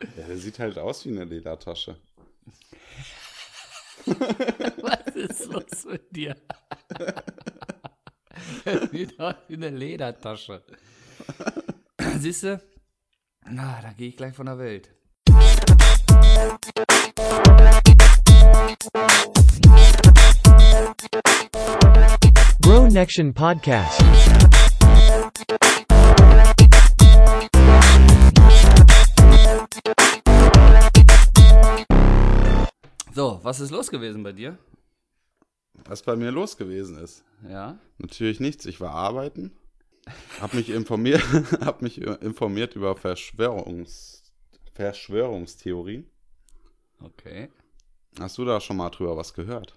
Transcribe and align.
Ja, 0.00 0.26
der 0.26 0.38
sieht 0.38 0.58
halt 0.58 0.78
aus 0.78 1.04
wie 1.04 1.10
eine 1.10 1.24
Ledertasche. 1.24 1.96
Was 4.06 5.14
ist 5.14 5.46
los 5.46 5.84
mit 5.84 6.16
dir? 6.16 6.34
Das 8.64 8.90
sieht 8.90 9.20
aus 9.20 9.34
wie 9.48 9.54
eine 9.54 9.68
Ledertasche. 9.68 10.62
Siehst 12.18 12.44
du? 12.44 12.60
Na, 13.46 13.80
da 13.82 13.92
gehe 13.92 14.08
ich 14.08 14.16
gleich 14.16 14.34
von 14.34 14.46
der 14.46 14.58
Welt. 14.58 14.90
Bro 22.60 22.88
Nection 22.88 23.34
Podcast. 23.34 24.00
So, 33.12 33.40
was 33.42 33.60
ist 33.60 33.70
los 33.70 33.90
gewesen 33.90 34.22
bei 34.22 34.32
dir? 34.32 34.58
Was 35.84 36.02
bei 36.02 36.16
mir 36.16 36.30
los 36.30 36.56
gewesen 36.56 36.98
ist. 36.98 37.24
Ja? 37.48 37.78
Natürlich 37.98 38.40
nichts. 38.40 38.66
Ich 38.66 38.80
war 38.80 38.90
arbeiten, 38.94 39.52
habe 40.40 40.56
mich 40.56 40.70
informiert, 40.70 41.22
hab 41.60 41.82
mich 41.82 42.00
informiert 42.00 42.76
über 42.76 42.96
Verschwörungs, 42.96 44.22
Verschwörungstheorien. 44.74 46.06
Okay. 47.00 47.48
Hast 48.18 48.38
du 48.38 48.44
da 48.44 48.60
schon 48.60 48.76
mal 48.76 48.90
drüber 48.90 49.16
was 49.16 49.32
gehört? 49.34 49.74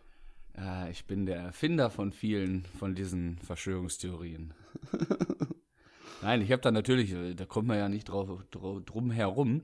Äh, 0.57 0.91
ich 0.91 1.05
bin 1.05 1.25
der 1.25 1.37
Erfinder 1.37 1.89
von 1.89 2.11
vielen 2.11 2.65
von 2.79 2.95
diesen 2.95 3.37
Verschwörungstheorien. 3.39 4.53
Nein, 6.21 6.41
ich 6.41 6.51
habe 6.51 6.61
da 6.61 6.71
natürlich, 6.71 7.11
äh, 7.13 7.33
da 7.33 7.45
kommt 7.45 7.67
man 7.67 7.77
ja 7.77 7.89
nicht 7.89 8.09
drauf, 8.09 8.43
dr- 8.51 8.81
drum 8.81 9.11
herum. 9.11 9.63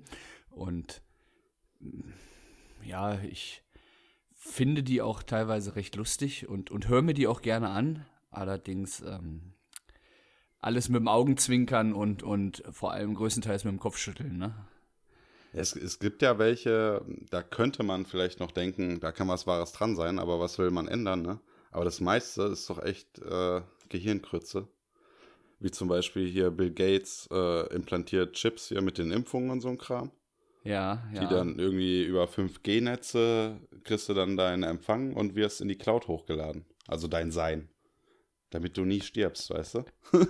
Und 0.51 1.01
ja, 2.83 3.19
ich 3.21 3.63
finde 4.35 4.83
die 4.83 5.01
auch 5.01 5.23
teilweise 5.23 5.75
recht 5.75 5.95
lustig 5.95 6.47
und, 6.47 6.71
und 6.71 6.87
höre 6.87 7.01
mir 7.01 7.13
die 7.13 7.27
auch 7.27 7.41
gerne 7.41 7.69
an. 7.69 8.05
Allerdings 8.31 9.01
ähm, 9.01 9.53
alles 10.59 10.89
mit 10.89 10.99
dem 10.99 11.07
Augenzwinkern 11.07 11.93
und, 11.93 12.23
und 12.23 12.63
vor 12.71 12.91
allem 12.91 13.15
größtenteils 13.15 13.63
mit 13.63 13.73
dem 13.73 13.79
Kopfschütteln. 13.79 14.37
Ne? 14.37 14.53
Es, 15.51 15.75
es 15.75 15.99
gibt 15.99 16.21
ja 16.21 16.37
welche, 16.37 17.03
da 17.31 17.41
könnte 17.41 17.83
man 17.83 18.05
vielleicht 18.05 18.39
noch 18.39 18.51
denken, 18.51 18.99
da 18.99 19.11
kann 19.11 19.27
was 19.27 19.47
Wahres 19.47 19.71
dran 19.71 19.95
sein, 19.95 20.19
aber 20.19 20.39
was 20.39 20.59
will 20.59 20.71
man 20.71 20.87
ändern, 20.87 21.21
ne? 21.21 21.39
Aber 21.71 21.85
das 21.85 21.99
meiste 21.99 22.43
ist 22.43 22.69
doch 22.69 22.81
echt 22.81 23.19
äh, 23.19 23.61
Gehirnkrütze. 23.89 24.67
Wie 25.59 25.69
zum 25.69 25.87
Beispiel 25.87 26.27
hier 26.27 26.49
Bill 26.49 26.71
Gates 26.71 27.27
äh, 27.31 27.73
implantiert 27.73 28.33
Chips 28.33 28.69
hier 28.69 28.81
mit 28.81 28.97
den 28.97 29.11
Impfungen 29.11 29.51
und 29.51 29.61
so 29.61 29.69
ein 29.69 29.77
Kram. 29.77 30.11
Ja, 30.63 31.03
ja. 31.13 31.21
Die 31.21 31.33
dann 31.33 31.57
irgendwie 31.57 32.03
über 32.03 32.25
5G-Netze 32.25 33.59
kriegst 33.83 34.09
du 34.09 34.13
dann 34.13 34.37
deinen 34.37 34.63
Empfang 34.63 35.13
und 35.13 35.35
wirst 35.35 35.61
in 35.61 35.67
die 35.67 35.77
Cloud 35.77 36.07
hochgeladen. 36.07 36.65
Also 36.87 37.07
dein 37.07 37.31
Sein. 37.31 37.69
Damit 38.49 38.77
du 38.77 38.85
nie 38.85 39.01
stirbst, 39.01 39.49
weißt 39.49 39.75
du? 39.75 39.85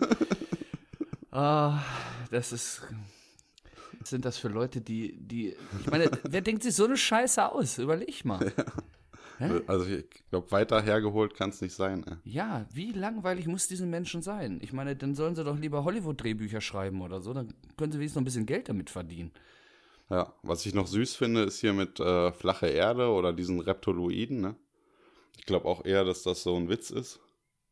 Ah, 1.32 1.84
das 2.32 2.52
ist. 2.52 2.82
Was 4.00 4.10
sind 4.10 4.26
das 4.26 4.38
für 4.38 4.48
Leute, 4.48 4.82
die, 4.82 5.16
die. 5.20 5.56
Ich 5.80 5.92
meine, 5.92 6.10
wer 6.24 6.42
denkt 6.42 6.64
sich 6.64 6.74
so 6.74 6.86
eine 6.86 6.98
Scheiße 6.98 7.52
aus? 7.52 7.78
Überleg 7.78 8.26
mal. 8.26 8.52
Hä? 9.38 9.62
Also 9.68 9.86
ich 9.86 10.06
glaube, 10.30 10.52
weiter 10.52 10.82
hergeholt 10.82 11.34
kann 11.36 11.52
es 11.52 11.62
nicht 11.62 11.74
sein. 11.74 12.04
Ey. 12.06 12.16
Ja, 12.24 12.66
wie 12.74 12.92
langweilig 12.92 13.48
muss 13.48 13.68
diesen 13.68 13.90
Menschen 13.90 14.22
sein? 14.22 14.60
Ich 14.62 14.74
meine, 14.74 14.96
dann 14.96 15.16
sollen 15.16 15.36
sie 15.36 15.44
doch 15.44 15.58
lieber 15.58 15.84
Hollywood-Drehbücher 15.84 16.62
schreiben 16.62 17.02
oder 17.02 17.22
so, 17.22 17.34
dann 17.34 17.54
können 17.78 17.92
sie 17.92 18.00
wenigstens 18.00 18.16
noch 18.16 18.22
ein 18.24 18.26
bisschen 18.26 18.46
Geld 18.46 18.68
damit 18.68 18.90
verdienen. 18.90 19.32
Ja, 20.10 20.34
was 20.42 20.66
ich 20.66 20.74
noch 20.74 20.88
süß 20.88 21.16
finde, 21.16 21.44
ist 21.44 21.60
hier 21.60 21.74
mit 21.74 22.00
äh, 22.00 22.32
flache 22.32 22.68
Erde 22.68 23.10
oder 23.10 23.32
diesen 23.32 23.60
Reptoloiden, 23.60 24.42
ne? 24.42 24.56
Ich 25.38 25.46
glaube 25.46 25.68
auch 25.68 25.86
eher, 25.86 26.04
dass 26.04 26.24
das 26.24 26.44
so 26.44 26.56
ein 26.56 26.68
Witz 26.70 26.90
ist. 26.90 27.20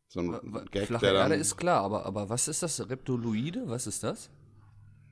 So 0.07 0.21
ein 0.21 0.31
wa- 0.53 0.64
Gag, 0.71 0.87
Flache 0.87 1.08
Erde 1.08 1.36
ist 1.36 1.58
klar, 1.58 1.81
aber, 1.83 2.05
aber 2.05 2.30
was 2.30 2.48
ist 2.48 2.64
das? 2.64 2.89
Reptoloide? 2.89 3.64
Was 3.67 3.87
ist 3.87 4.03
das? 4.03 4.30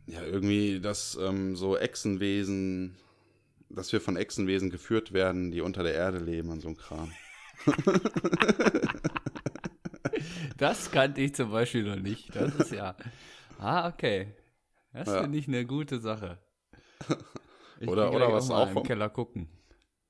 Ja, 0.08 0.22
irgendwie, 0.24 0.80
dass 0.80 1.18
ähm, 1.20 1.56
so 1.56 1.76
Echsenwesen, 1.78 2.96
dass 3.70 3.92
wir 3.92 4.00
von 4.02 4.18
Echsenwesen 4.18 4.70
geführt 4.70 5.12
werden, 5.14 5.52
die 5.52 5.62
unter 5.62 5.84
der 5.84 5.96
Erde 5.96 6.20
leben 6.20 6.50
und 6.50 6.62
so 6.62 6.70
ein 6.70 6.78
Kram. 6.78 7.12
Das 10.58 10.92
kannte 10.92 11.22
ich 11.22 11.36
zum 11.36 11.52
Beispiel 11.52 11.84
noch 11.84 12.02
nicht. 12.02 12.36
Das 12.36 12.56
ist 12.56 12.72
ja. 12.72 12.96
Ah, 13.60 13.88
okay. 13.90 14.28
Das 14.94 15.08
Ja. 15.08 15.22
finde 15.22 15.38
ich 15.38 15.48
eine 15.48 15.66
gute 15.66 16.00
Sache. 16.00 16.38
Ich 17.78 17.90
Oder- 17.90 18.14
oder 18.14 18.32
was 18.32 18.48
mal 18.48 18.64
auch 18.64 18.72
im 18.74 18.84
Keller 18.84 19.10
gucken. 19.10 19.50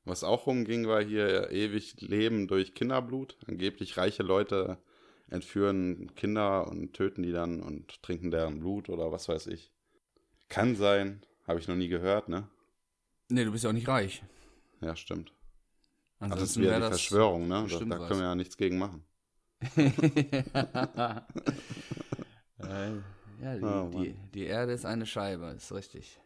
Was 0.03 0.23
auch 0.23 0.45
rumging, 0.45 0.87
war 0.87 1.03
hier 1.03 1.49
ewig 1.49 1.99
Leben 1.99 2.47
durch 2.47 2.75
Kinderblut. 2.75 3.37
Angeblich 3.47 3.97
reiche 3.97 4.21
Leute 4.21 4.77
entführen 5.29 6.13
Kinder 6.15 6.67
und 6.67 6.93
töten 6.93 7.23
die 7.23 7.31
dann 7.31 7.61
und 7.63 8.03
trinken 8.03 8.29
deren 8.29 8.59
Blut 8.59 8.87
oder 8.89 9.11
was 9.11 9.27
weiß 9.27 9.47
ich. 9.47 9.71
Kann 10.47 10.75
sein, 10.75 11.25
habe 11.47 11.59
ich 11.59 11.67
noch 11.67 11.75
nie 11.75 11.87
gehört, 11.87 12.29
ne? 12.29 12.47
Nee, 13.29 13.43
du 13.45 13.51
bist 13.51 13.63
ja 13.63 13.71
auch 13.71 13.73
nicht 13.73 13.87
reich. 13.87 14.21
Ja, 14.81 14.95
stimmt. 14.95 15.29
Ist 15.29 15.35
Ansonsten 16.19 16.61
wieder 16.61 16.69
wäre 16.69 16.81
die 16.81 16.89
das 16.91 17.01
Verschwörung, 17.01 17.47
ne? 17.47 17.65
Da, 17.67 17.79
da 17.79 18.07
können 18.07 18.19
wir 18.19 18.27
ja 18.27 18.35
nichts 18.35 18.57
gegen 18.57 18.77
machen. 18.77 19.03
Äh, 22.59 22.91
ja, 23.41 23.55
die, 23.57 23.63
Oh, 23.63 23.89
die, 24.01 24.15
die 24.33 24.45
Erde 24.45 24.71
ist 24.73 24.85
eine 24.85 25.05
Scheibe, 25.05 25.47
ist 25.47 25.71
richtig. 25.73 26.19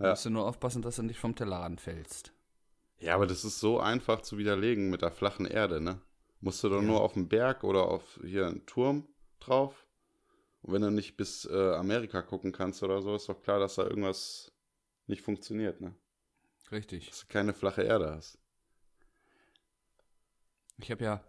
Ja. 0.00 0.10
musst 0.10 0.24
du 0.24 0.30
nur 0.30 0.46
aufpassen, 0.46 0.82
dass 0.82 0.96
du 0.96 1.02
nicht 1.02 1.18
vom 1.18 1.34
Tellerrand 1.36 1.80
fällst. 1.80 2.32
Ja, 2.98 3.14
aber 3.14 3.26
das 3.26 3.44
ist 3.44 3.60
so 3.60 3.80
einfach 3.80 4.20
zu 4.22 4.36
widerlegen 4.38 4.90
mit 4.90 5.02
der 5.02 5.10
flachen 5.10 5.46
Erde, 5.46 5.80
ne? 5.80 6.00
Musst 6.40 6.62
du 6.64 6.68
doch 6.68 6.80
Ja. 6.80 6.86
nur 6.88 7.00
auf 7.02 7.14
den 7.14 7.28
Berg 7.28 7.64
oder 7.64 7.84
auf 7.86 8.18
hier 8.22 8.46
einen 8.46 8.66
Turm 8.66 9.08
drauf. 9.40 9.86
Und 10.62 10.74
wenn 10.74 10.82
du 10.82 10.90
nicht 10.90 11.16
bis 11.16 11.46
äh, 11.46 11.74
Amerika 11.74 12.20
gucken 12.22 12.52
kannst 12.52 12.82
oder 12.82 13.00
so, 13.02 13.14
ist 13.14 13.28
doch 13.28 13.42
klar, 13.42 13.58
dass 13.58 13.76
da 13.76 13.84
irgendwas 13.84 14.52
nicht 15.06 15.22
funktioniert, 15.22 15.80
ne? 15.80 15.94
Richtig. 16.70 17.08
Dass 17.08 17.20
du 17.20 17.26
keine 17.28 17.52
flache 17.54 17.82
Erde 17.82 18.12
hast. 18.14 18.38
Ich 20.78 20.90
habe 20.90 21.04
ja, 21.04 21.24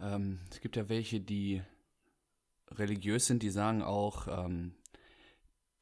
ähm, 0.00 0.40
es 0.50 0.60
gibt 0.60 0.76
ja 0.76 0.88
welche, 0.88 1.20
die 1.20 1.62
religiös 2.70 3.26
sind, 3.26 3.42
die 3.42 3.50
sagen 3.50 3.82
auch, 3.82 4.26
ähm, 4.28 4.74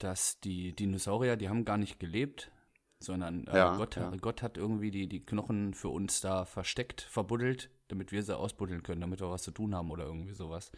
dass 0.02 0.40
die 0.40 0.74
Dinosaurier, 0.74 1.36
die 1.36 1.48
haben 1.48 1.64
gar 1.64 1.78
nicht 1.78 2.00
gelebt, 2.00 2.50
sondern 2.98 3.46
äh, 3.46 3.56
Ja, 3.56 3.76
Gott, 3.76 3.96
ja. 3.96 4.10
Gott 4.20 4.42
hat 4.42 4.56
irgendwie 4.56 4.90
die, 4.90 5.08
die 5.08 5.24
Knochen 5.24 5.74
für 5.74 5.88
uns 5.88 6.20
da 6.20 6.44
versteckt, 6.44 7.00
verbuddelt, 7.02 7.70
damit 7.88 8.12
wir 8.12 8.22
sie 8.22 8.36
ausbuddeln 8.36 8.82
können, 8.82 9.00
damit 9.00 9.20
wir 9.20 9.30
was 9.30 9.42
zu 9.42 9.50
tun 9.50 9.74
haben 9.74 9.90
oder 9.90 10.04
irgendwie 10.04 10.34
sowas. 10.34 10.70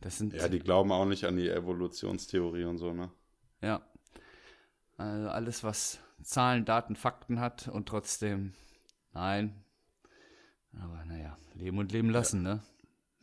Das 0.00 0.18
sind 0.18 0.34
Ja, 0.34 0.48
die 0.48 0.58
glauben 0.58 0.92
auch 0.92 1.06
nicht 1.06 1.24
an 1.24 1.36
die 1.36 1.48
Evolutionstheorie 1.48 2.64
und 2.64 2.78
so, 2.78 2.92
ne? 2.92 3.10
Ja. 3.62 3.80
Also 4.96 5.28
alles, 5.28 5.64
was 5.64 5.98
Zahlen, 6.22 6.64
Daten, 6.64 6.94
Fakten 6.94 7.40
hat 7.40 7.68
und 7.68 7.88
trotzdem, 7.88 8.52
nein. 9.12 9.64
Aber 10.78 11.04
naja, 11.04 11.38
leben 11.54 11.78
und 11.78 11.92
leben 11.92 12.10
lassen, 12.10 12.42
ne? 12.42 12.62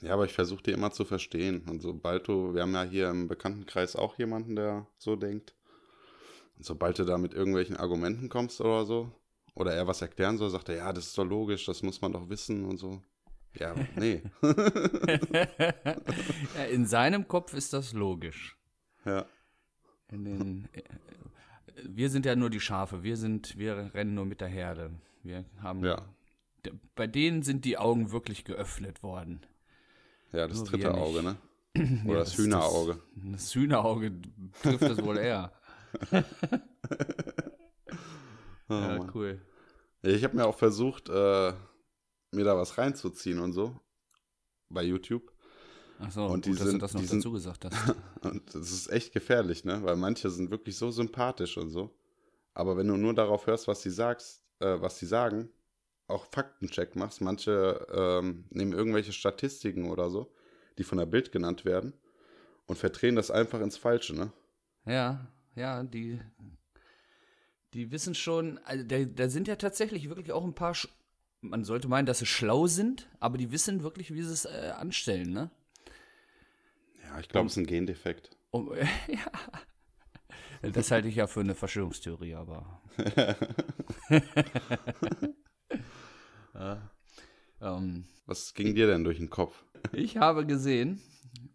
Ja, 0.02 0.14
aber 0.14 0.26
ich 0.26 0.34
versuche 0.34 0.64
die 0.64 0.72
immer 0.72 0.92
zu 0.92 1.06
verstehen. 1.06 1.64
Und 1.70 1.82
sobald 1.82 2.28
du, 2.28 2.54
wir 2.54 2.64
haben 2.64 2.74
ja 2.74 2.84
hier 2.84 3.10
im 3.10 3.28
Bekanntenkreis 3.28 3.96
auch 3.96 4.18
jemanden, 4.18 4.56
der 4.56 4.88
so 4.98 5.16
denkt. 5.16 5.54
Und 6.58 6.66
sobald 6.66 6.98
du 7.00 7.04
da 7.06 7.18
mit 7.18 7.34
irgendwelchen 7.34 7.78
Argumenten 7.78 8.30
kommst 8.30 8.62
oder 8.62 8.86
so, 8.86 9.12
oder 9.54 9.74
er 9.74 9.86
was 9.88 10.02
erklären 10.02 10.38
soll, 10.38 10.50
sagt 10.50 10.70
er, 10.70 10.78
ja, 10.78 10.94
das 10.94 11.08
ist 11.08 11.18
doch 11.18 11.26
logisch, 11.26 11.66
das 11.66 11.84
muss 11.84 12.02
man 12.02 12.14
doch 12.14 12.30
wissen 12.30 12.66
und 12.66 12.78
so. 12.78 13.02
Ja, 13.54 13.76
nee. 13.98 14.22
ja, 16.56 16.64
in 16.72 16.86
seinem 16.86 17.28
Kopf 17.28 17.54
ist 17.54 17.74
das 17.74 17.94
logisch. 17.94 18.58
ja. 19.06 19.26
In 20.10 20.26
den, 20.26 20.68
äh, 20.74 20.82
wir 21.84 22.10
sind 22.10 22.26
ja 22.26 22.36
nur 22.36 22.50
die 22.50 22.60
Schafe, 22.60 23.02
wir 23.04 23.16
sind, 23.16 23.58
wir 23.58 23.92
rennen 23.94 24.14
nur 24.14 24.26
mit 24.26 24.42
der 24.42 24.50
Herde. 24.50 24.92
Wir 25.24 25.46
haben, 25.62 25.84
Ja. 25.86 26.06
bei 26.96 27.08
denen 27.08 27.44
sind 27.44 27.64
die 27.64 27.78
Augen 27.78 28.12
wirklich 28.12 28.44
geöffnet 28.44 29.04
worden. 29.04 29.42
Ja, 30.32 30.48
das 30.48 30.58
Nur 30.58 30.66
dritte. 30.68 30.94
Auge, 30.94 31.24
ne? 31.24 31.36
Oder 32.06 32.14
Ja, 32.14 32.20
das 32.20 32.38
Hühnerauge. 32.38 33.00
Das, 33.16 33.32
das 33.44 33.56
Hühnerauge 33.56 34.12
trifft 34.62 34.82
das 34.84 35.02
wohl 35.04 35.18
eher. 35.18 35.52
Oh, 38.70 38.74
ja, 38.74 38.98
Mann. 39.00 39.12
cool. 39.14 39.42
Ich 40.02 40.24
habe 40.24 40.36
mir 40.38 40.46
auch 40.46 40.56
versucht, 40.58 41.10
äh, 41.10 41.52
mir 42.32 42.46
da 42.46 42.56
was 42.56 42.78
reinzuziehen 42.78 43.40
und 43.40 43.52
so. 43.52 43.78
Bei 44.70 44.82
YouTube. 44.84 45.30
Achso, 46.00 46.26
Und 46.28 46.46
gut, 46.46 46.46
die 46.46 46.50
dass 46.52 46.60
du 46.60 46.70
sind- 46.72 46.82
das 46.82 46.94
noch 46.94 47.02
dazu 47.02 47.32
gesagt 47.34 47.66
hast. 47.66 47.96
Und 48.22 48.56
das 48.56 48.72
ist 48.72 48.90
echt 48.92 49.12
gefährlich, 49.14 49.66
ne? 49.66 49.84
Weil 49.84 49.98
manche 49.98 50.30
sind 50.30 50.50
wirklich 50.50 50.78
so 50.78 50.90
sympathisch 50.90 51.58
und 51.58 51.70
so. 51.70 51.94
Aber 52.54 52.78
wenn 52.78 52.88
du 52.88 52.96
nur 52.98 53.14
darauf 53.14 53.46
hörst, 53.48 53.68
was 53.68 53.82
sie 53.82 53.90
sagst, 53.92 54.42
äh, 54.60 54.80
was 54.80 54.98
sie 54.98 55.06
sagen, 55.06 55.50
auch 56.12 56.26
Faktencheck 56.26 56.96
machst, 56.96 57.22
manche 57.22 57.88
ähm, 57.94 58.46
nehmen 58.50 58.74
irgendwelche 58.74 59.14
Statistiken 59.14 59.90
oder 59.90 60.10
so, 60.10 60.32
die 60.78 60.84
von 60.84 60.98
der 60.98 61.06
Bild 61.06 61.32
genannt 61.32 61.66
werden 61.66 61.94
und 62.68 62.78
verdrehen 62.78 63.16
das 63.16 63.32
einfach 63.32 63.62
ins 63.62 63.78
Falsche, 63.78 64.16
ne? 64.16 64.32
Ja, 64.86 65.28
ja, 65.56 65.84
die 65.84 66.20
Die 67.74 67.92
wissen 67.92 68.16
schon, 68.16 68.58
also 68.66 68.84
da, 68.84 69.04
da 69.06 69.30
sind 69.30 69.48
ja 69.48 69.56
tatsächlich 69.56 70.10
wirklich 70.10 70.32
auch 70.32 70.44
ein 70.44 70.54
paar, 70.56 70.74
sch- 70.74 70.90
man 71.42 71.64
sollte 71.64 71.88
meinen, 71.88 72.06
dass 72.06 72.20
sie 72.20 72.26
schlau 72.26 72.68
sind, 72.68 73.08
aber 73.20 73.38
die 73.38 73.52
wissen 73.52 73.82
wirklich, 73.84 74.14
wie 74.14 74.22
sie 74.22 74.34
es 74.34 74.46
äh, 74.46 74.74
anstellen, 74.78 75.32
ne? 75.32 75.50
Ja, 77.04 77.20
ich 77.20 77.30
glaube, 77.30 77.48
es 77.48 77.54
ist 77.54 77.58
ein 77.58 77.66
Gendefekt. 77.68 78.30
Um, 78.52 78.74
ja. 79.08 79.32
Das 80.62 80.92
halte 80.92 81.08
ich 81.08 81.16
ja 81.16 81.28
für 81.28 81.40
eine 81.40 81.56
Verschwörungstheorie, 81.56 82.36
aber. 82.36 82.82
ja. 86.54 86.82
ähm, 87.62 88.06
Was 88.26 88.54
ging 88.54 88.76
dir 88.76 88.88
denn 88.88 89.04
durch 89.04 89.18
den 89.18 89.30
Kopf? 89.30 89.64
ich 89.94 90.18
habe 90.18 90.46
gesehen, 90.46 91.02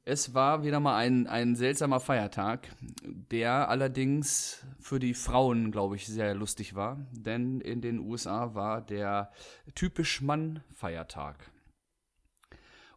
es 0.05 0.35
war 0.35 0.63
wieder 0.63 0.79
mal 0.79 0.97
ein, 0.97 1.27
ein 1.27 1.57
seltsamer 1.57 1.99
Feiertag, 1.99 2.69
der 3.03 3.69
allerdings 3.69 4.65
für 4.79 5.01
die 5.01 5.15
Frauen, 5.15 5.73
glaube 5.73 5.97
ich, 5.97 6.07
sehr 6.07 6.35
lustig 6.35 6.75
war. 6.77 7.05
Denn 7.11 7.61
in 7.61 7.81
den 7.81 7.99
USA 7.99 8.55
war 8.55 8.81
der 8.81 9.33
typisch 9.75 10.23
Mann-Feiertag. 10.23 11.51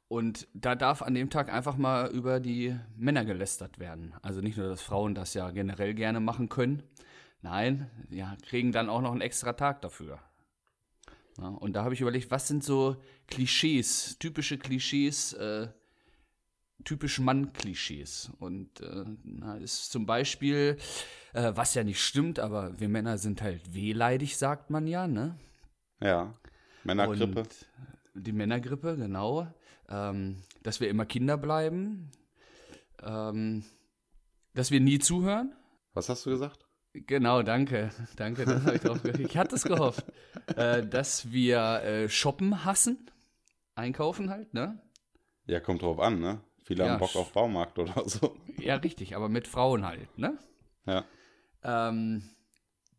Und 0.08 0.48
da 0.54 0.76
darf 0.76 1.02
an 1.02 1.14
dem 1.14 1.30
Tag 1.30 1.52
einfach 1.52 1.78
mal 1.78 2.10
über 2.12 2.40
die 2.40 2.76
Männer 2.96 3.26
gelästert 3.26 3.80
werden. 3.80 4.14
Also 4.22 4.42
nicht 4.42 4.58
nur, 4.58 4.68
dass 4.68 4.82
Frauen 4.82 5.16
das 5.16 5.34
ja 5.34 5.52
generell 5.52 5.94
gerne 5.94 6.20
machen 6.20 6.50
können. 6.50 6.84
Nein, 7.42 7.90
ja, 8.10 8.36
kriegen 8.44 8.72
dann 8.72 8.90
auch 8.90 9.02
noch 9.02 9.12
einen 9.12 9.22
extra 9.22 9.54
Tag 9.54 9.82
dafür. 9.82 10.20
Ja, 11.40 11.50
und 11.50 11.74
da 11.74 11.84
habe 11.84 11.94
ich 11.94 12.02
überlegt, 12.02 12.32
was 12.32 12.48
sind 12.48 12.64
so 12.64 12.98
Klischees, 13.28 14.18
typische 14.20 14.58
Klischees, 14.58 15.34
äh, 15.34 15.70
typisch 16.84 17.20
Mann-Klischees. 17.20 18.32
Und 18.40 18.82
äh, 18.82 19.06
na, 19.24 19.58
ist 19.58 19.92
zum 19.92 20.06
Beispiel, 20.06 20.78
äh, 21.34 21.52
was 21.56 21.76
ja 21.76 21.84
nicht 21.84 22.02
stimmt, 22.02 22.40
aber 22.40 22.80
wir 22.80 22.90
Männer 22.90 23.18
sind 23.18 23.42
halt 23.42 23.74
wehleidig, 23.74 24.38
sagt 24.38 24.70
man 24.70 24.88
ja, 24.88 25.08
ne? 25.08 25.38
Ja, 26.02 26.34
Männergrippe. 26.84 27.42
Und 27.42 27.68
die 28.14 28.32
Männergrippe, 28.32 28.98
genau. 28.98 29.48
Ähm, 29.88 30.44
dass 30.64 30.80
wir 30.80 30.90
immer 30.90 31.06
Kinder 31.06 31.38
bleiben. 31.38 32.12
Ähm, 33.02 33.64
dass 34.54 34.72
wir 34.72 34.80
nie 34.80 35.00
zuhören. 35.00 35.56
Was 35.94 36.10
hast 36.10 36.26
du 36.26 36.32
gesagt? 36.32 36.69
Genau, 37.08 37.42
danke. 37.44 37.90
Danke, 38.16 38.46
das 38.46 38.64
habe 38.66 38.76
ich 38.76 38.82
drauf 38.82 39.04
Ich 39.06 39.38
hatte 39.38 39.56
es 39.56 39.64
gehofft. 39.64 40.06
äh, 40.56 40.86
dass 40.86 41.32
wir 41.32 41.82
äh, 41.84 42.10
shoppen 42.10 42.66
hassen. 42.66 43.10
Einkaufen 43.76 44.30
halt, 44.30 44.54
ne? 44.54 44.80
Ja, 45.46 45.60
kommt 45.60 45.82
drauf 45.82 46.00
an, 46.00 46.20
ne? 46.20 46.42
Viele 46.64 46.86
Ja, 46.86 46.92
haben 46.92 47.00
Bock 47.00 47.16
auf 47.16 47.32
Baumarkt 47.34 47.80
oder 47.80 48.04
so. 48.08 48.36
Ja, 48.60 48.76
richtig, 48.76 49.16
aber 49.16 49.30
mit 49.30 49.48
Frauen 49.48 49.86
halt, 49.86 50.18
ne? 50.18 50.38
Ja. 50.86 51.06
ähm, 51.64 52.24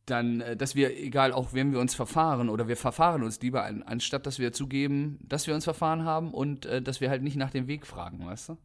dann, 0.06 0.40
äh, 0.40 0.56
dass 0.56 0.74
wir, 0.74 0.96
egal 0.98 1.32
auch 1.32 1.52
wenn 1.52 1.70
wir 1.72 1.78
uns 1.78 1.94
verfahren 1.94 2.48
oder 2.48 2.66
wir 2.66 2.76
verfahren 2.76 3.22
uns 3.22 3.40
lieber, 3.42 3.64
an, 3.64 3.82
anstatt 3.84 4.26
dass 4.26 4.38
wir 4.40 4.52
zugeben, 4.52 5.18
dass 5.22 5.46
wir 5.46 5.54
uns 5.54 5.64
verfahren 5.64 6.04
haben 6.04 6.32
und 6.34 6.66
äh, 6.66 6.82
dass 6.82 7.00
wir 7.00 7.10
halt 7.10 7.22
nicht 7.22 7.36
nach 7.36 7.50
dem 7.50 7.66
Weg 7.68 7.86
fragen, 7.86 8.24
weißt 8.26 8.50
du? 8.50 8.56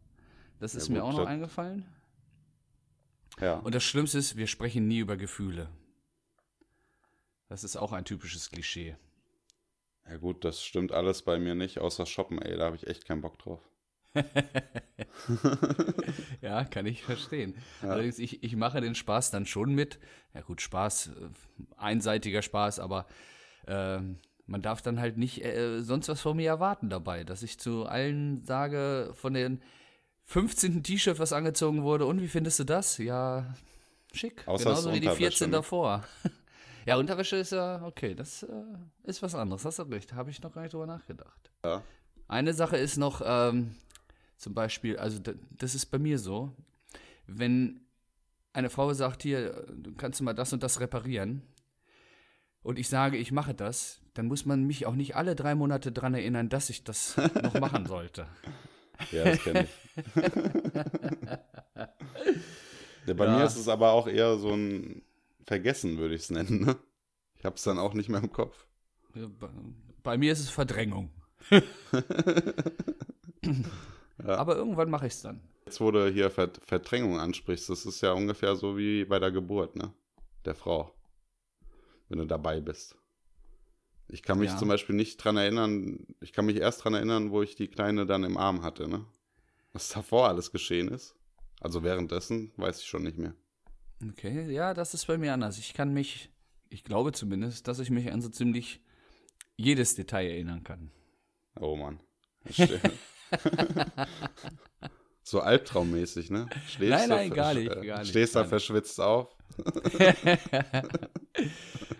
Das 0.59 0.73
ist 0.73 0.87
Ja, 0.87 0.95
mir 0.95 0.99
gut, 1.01 1.09
auch 1.09 1.11
noch 1.13 1.19
das- 1.19 1.27
eingefallen. 1.29 1.85
Ja. 3.39 3.55
Und 3.55 3.75
das 3.75 3.83
Schlimmste 3.83 4.17
ist, 4.17 4.37
wir 4.37 4.47
sprechen 4.47 4.87
nie 4.87 4.99
über 4.99 5.17
Gefühle. 5.17 5.69
Das 7.49 7.63
ist 7.63 7.75
auch 7.75 7.91
ein 7.91 8.05
typisches 8.05 8.49
Klischee. 8.49 8.95
Ja 10.09 10.17
gut, 10.17 10.43
das 10.45 10.63
stimmt 10.63 10.91
alles 10.91 11.23
bei 11.23 11.39
mir 11.39 11.55
nicht, 11.55 11.79
außer 11.79 12.05
Shoppen, 12.05 12.41
ey, 12.41 12.57
da 12.57 12.65
habe 12.65 12.75
ich 12.75 12.87
echt 12.87 13.05
keinen 13.05 13.21
Bock 13.21 13.39
drauf. 13.39 13.61
Ja, 16.41 16.63
kann 16.63 16.85
ich 16.85 17.03
verstehen. 17.03 17.55
Allerdings, 17.81 18.19
ich, 18.19 18.43
ich 18.43 18.55
mache 18.55 18.81
den 18.81 18.95
Spaß 18.95 19.31
dann 19.31 19.45
schon 19.45 19.73
mit. 19.73 19.99
Ja 20.33 20.41
gut, 20.41 20.61
Spaß, 20.61 21.07
äh, 21.07 21.11
einseitiger 21.77 22.41
Spaß, 22.41 22.79
aber 22.79 23.07
ähm, 23.67 24.19
man 24.45 24.61
darf 24.61 24.81
dann 24.81 24.99
halt 24.99 25.17
nicht 25.17 25.43
äh, 25.43 25.81
sonst 25.81 26.07
was 26.07 26.21
von 26.21 26.37
mir 26.37 26.49
erwarten 26.49 26.89
dabei, 26.89 27.23
dass 27.23 27.41
ich 27.43 27.59
zu 27.59 27.85
allen 27.85 28.43
sage, 28.43 29.11
von 29.15 29.33
den 29.33 29.61
15. 30.25 30.83
T-Shirt, 30.83 31.19
was 31.19 31.33
angezogen 31.33 31.83
wurde, 31.83 32.05
und 32.05 32.21
wie 32.21 32.27
findest 32.27 32.59
du 32.59 32.63
das? 32.63 32.97
Ja, 32.97 33.53
schick. 34.13 34.47
Außer 34.47 34.65
Genauso 34.65 34.93
wie 34.93 34.99
die 34.99 35.07
Unterwäsche, 35.07 35.31
14 35.31 35.49
ne? 35.49 35.57
davor. 35.57 36.03
ja, 36.85 36.97
Unterwäsche 36.97 37.37
ist 37.37 37.51
ja, 37.51 37.83
okay, 37.83 38.15
das 38.15 38.43
äh, 38.43 38.47
ist 39.03 39.21
was 39.21 39.35
anderes, 39.35 39.63
hast 39.65 39.79
du 39.79 39.83
recht, 39.83 40.13
habe 40.13 40.31
ich 40.31 40.41
noch 40.41 40.53
gar 40.53 40.63
nicht 40.63 40.73
drüber 40.73 40.87
nachgedacht. 40.87 41.51
Ja. 41.63 41.83
Eine 42.27 42.53
Sache 42.53 42.77
ist 42.77 42.97
noch, 42.97 43.21
ähm, 43.23 43.75
zum 44.37 44.53
Beispiel, 44.53 44.97
also 44.97 45.19
das 45.51 45.75
ist 45.75 45.85
bei 45.87 45.99
mir 45.99 46.17
so, 46.17 46.51
wenn 47.27 47.81
eine 48.51 48.69
Frau 48.69 48.93
sagt, 48.93 49.23
hier, 49.23 49.65
du 49.75 49.93
kannst 49.93 50.19
du 50.19 50.23
mal 50.23 50.33
das 50.33 50.53
und 50.53 50.63
das 50.63 50.79
reparieren, 50.79 51.43
und 52.65 52.79
ich 52.79 52.89
sage, 52.89 53.17
ich 53.17 53.31
mache 53.31 53.53
das, 53.53 54.01
dann 54.15 54.25
muss 54.25 54.47
man 54.47 54.63
mich 54.63 54.87
auch 54.87 54.95
nicht 54.95 55.15
alle 55.15 55.35
drei 55.35 55.53
Monate 55.53 55.91
dran 55.91 56.15
erinnern, 56.15 56.49
dass 56.49 56.71
ich 56.71 56.83
das 56.83 57.15
noch 57.43 57.53
machen 57.59 57.85
sollte. 57.85 58.25
Ja, 59.11 59.23
das 59.25 59.43
kenne 59.43 59.63
ich. 59.65 59.69
ja, 63.07 63.13
bei 63.13 63.25
Ja. 63.25 63.37
mir 63.37 63.45
ist 63.45 63.55
es 63.57 63.67
aber 63.67 63.91
auch 63.91 64.07
eher 64.07 64.37
so 64.37 64.51
ein 64.53 65.01
Vergessen, 65.45 65.97
würde 65.97 66.15
ich 66.15 66.21
es 66.21 66.29
nennen. 66.31 66.65
Ne? 66.65 66.75
Ich 67.37 67.45
habe 67.45 67.55
es 67.55 67.63
dann 67.63 67.77
auch 67.79 67.93
nicht 67.93 68.09
mehr 68.09 68.21
im 68.21 68.31
Kopf. 68.31 68.65
Bei, 69.13 69.49
bei 70.03 70.17
mir 70.17 70.31
ist 70.33 70.39
es 70.39 70.49
Verdrängung. 70.49 71.11
Aber 74.17 74.55
irgendwann 74.55 74.89
mache 74.89 75.07
ich 75.07 75.13
es 75.13 75.21
dann. 75.21 75.41
Jetzt, 75.65 75.79
wo 75.81 75.91
du 75.91 76.09
hier 76.11 76.29
Ver 76.31 76.51
Verdrängung 76.65 77.19
ansprichst, 77.19 77.69
das 77.69 77.85
ist 77.85 78.01
ja 78.01 78.13
ungefähr 78.13 78.55
so 78.55 78.77
wie 78.77 79.05
bei 79.05 79.19
der 79.19 79.31
Geburt, 79.31 79.75
ne? 79.75 79.93
Der 80.45 80.55
Frau. 80.55 80.93
Wenn 82.09 82.19
du 82.19 82.25
dabei 82.25 82.59
bist. 82.61 82.95
Ich 84.07 84.21
kann 84.23 84.37
mich 84.39 84.51
Ja. 84.51 84.57
zum 84.57 84.67
Beispiel 84.67 84.95
nicht 84.95 85.17
dran 85.17 85.35
erinnern, 85.37 86.05
ich 86.21 86.31
kann 86.31 86.45
mich 86.45 86.57
erst 86.57 86.83
dran 86.83 86.93
erinnern, 86.93 87.31
wo 87.31 87.41
ich 87.41 87.55
die 87.55 87.67
Kleine 87.67 88.05
dann 88.05 88.23
im 88.23 88.37
Arm 88.37 88.61
hatte, 88.61 88.87
ne? 88.87 89.05
Was 89.73 89.89
davor 89.89 90.27
alles 90.29 90.51
geschehen 90.51 90.87
ist. 90.89 91.15
Also 91.59 91.83
währenddessen 91.83 92.51
weiß 92.57 92.79
ich 92.81 92.85
schon 92.87 93.03
nicht 93.03 93.17
mehr. 93.17 93.33
Okay, 94.09 94.51
ja, 94.51 94.73
das 94.73 94.93
ist 94.93 95.07
bei 95.07 95.17
mir 95.17 95.33
anders. 95.33 95.57
Ich 95.57 95.73
kann 95.73 95.93
mich, 95.93 96.29
ich 96.69 96.83
glaube 96.83 97.11
zumindest, 97.13 97.67
dass 97.67 97.79
ich 97.79 97.89
mich 97.89 98.11
an 98.11 98.21
so 98.21 98.29
ziemlich 98.29 98.81
jedes 99.57 99.95
Detail 99.95 100.27
erinnern 100.29 100.63
kann. 100.63 100.91
Oh 101.59 101.75
Mann. 101.75 101.99
So 105.27 105.39
albtraummäßig, 105.39 106.29
ne? 106.29 106.47
Stehst 106.67 106.91
Nein, 106.91 107.09
da 107.09 107.15
nein, 107.15 107.29
gar 107.31 107.53
nicht, 107.55 107.71
äh, 107.71 107.83
gar 107.83 107.99
nicht, 108.01 108.09
Stehst 108.09 108.35
da 108.35 108.41
nicht. 108.41 108.49
verschwitzt 108.49 109.01
auf. 109.01 109.35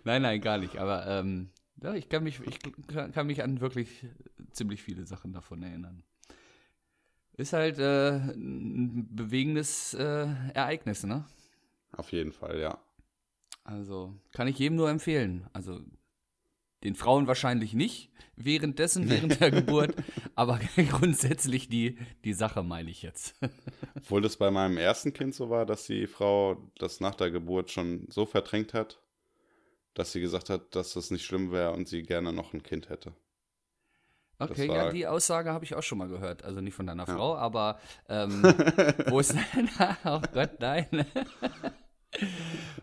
Nein, 0.04 0.22
nein, 0.22 0.42
gar 0.42 0.60
nicht. 0.60 0.78
Aber 0.78 1.08
ähm, 1.08 1.50
ja, 1.82 1.94
ich 1.94 2.10
kann 2.10 2.24
mich, 2.24 2.40
ich 2.42 2.60
kann, 3.14 3.28
mich 3.28 3.44
an 3.44 3.62
wirklich 3.62 4.06
ziemlich 4.52 4.82
viele 4.82 5.06
Sachen 5.06 5.34
davon 5.34 5.64
erinnern. 5.64 6.04
Ist 7.38 7.54
halt 7.54 7.80
äh, 7.80 8.16
ein 8.16 9.14
bewegendes 9.14 9.94
äh, 9.94 10.28
Ereignis, 10.54 11.04
ne? 11.04 11.26
Auf 11.92 12.12
jeden 12.12 12.32
Fall, 12.32 12.60
ja. 12.60 12.78
Also 13.64 14.14
kann 14.32 14.48
ich 14.48 14.60
jedem 14.60 14.78
nur 14.78 14.90
empfehlen. 14.90 15.48
Also 15.52 15.82
den 16.84 16.96
Frauen 16.96 17.28
wahrscheinlich 17.28 17.74
nicht 17.74 18.12
währenddessen, 18.36 19.10
während 19.10 19.42
der 19.42 19.52
Geburt, 19.52 19.96
aber 20.36 20.60
grundsätzlich 20.90 21.68
die, 21.68 21.98
die 22.24 22.34
Sache 22.34 22.64
meine 22.64 22.92
ich 22.92 23.02
jetzt. 23.02 23.36
Obwohl 23.96 24.22
das 24.22 24.38
bei 24.38 24.52
meinem 24.52 24.78
ersten 24.78 25.12
Kind 25.14 25.36
so 25.36 25.50
war, 25.50 25.66
dass 25.66 25.86
die 25.88 26.08
Frau 26.08 26.72
das 26.78 27.00
nach 27.00 27.16
der 27.16 27.32
Geburt 27.32 27.72
schon 27.72 28.06
so 28.10 28.26
verdrängt 28.26 28.74
hat, 28.74 29.02
dass 29.96 30.12
sie 30.12 30.22
gesagt 30.22 30.50
hat, 30.52 30.76
dass 30.76 30.94
das 30.94 31.10
nicht 31.10 31.26
schlimm 31.26 31.52
wäre 31.52 31.72
und 31.74 31.88
sie 31.88 32.04
gerne 32.04 32.32
noch 32.32 32.54
ein 32.54 32.62
Kind 32.62 32.90
hätte. 32.90 33.14
Okay, 34.38 34.68
war- 34.68 34.76
ja, 34.76 34.92
die 34.92 35.08
Aussage 35.08 35.52
habe 35.52 35.64
ich 35.66 35.74
auch 35.76 35.82
schon 35.84 35.98
mal 35.98 36.10
gehört. 36.10 36.44
Also 36.44 36.62
nicht 36.62 36.74
von 36.76 36.86
deiner 36.86 37.08
Ja. 37.08 37.16
Frau, 37.16 37.36
aber 37.38 37.80
ähm, 38.10 38.44
wo 39.10 39.20
es 39.20 39.34
oh 40.06 40.22
Gott, 40.34 40.60
nein. 40.60 40.88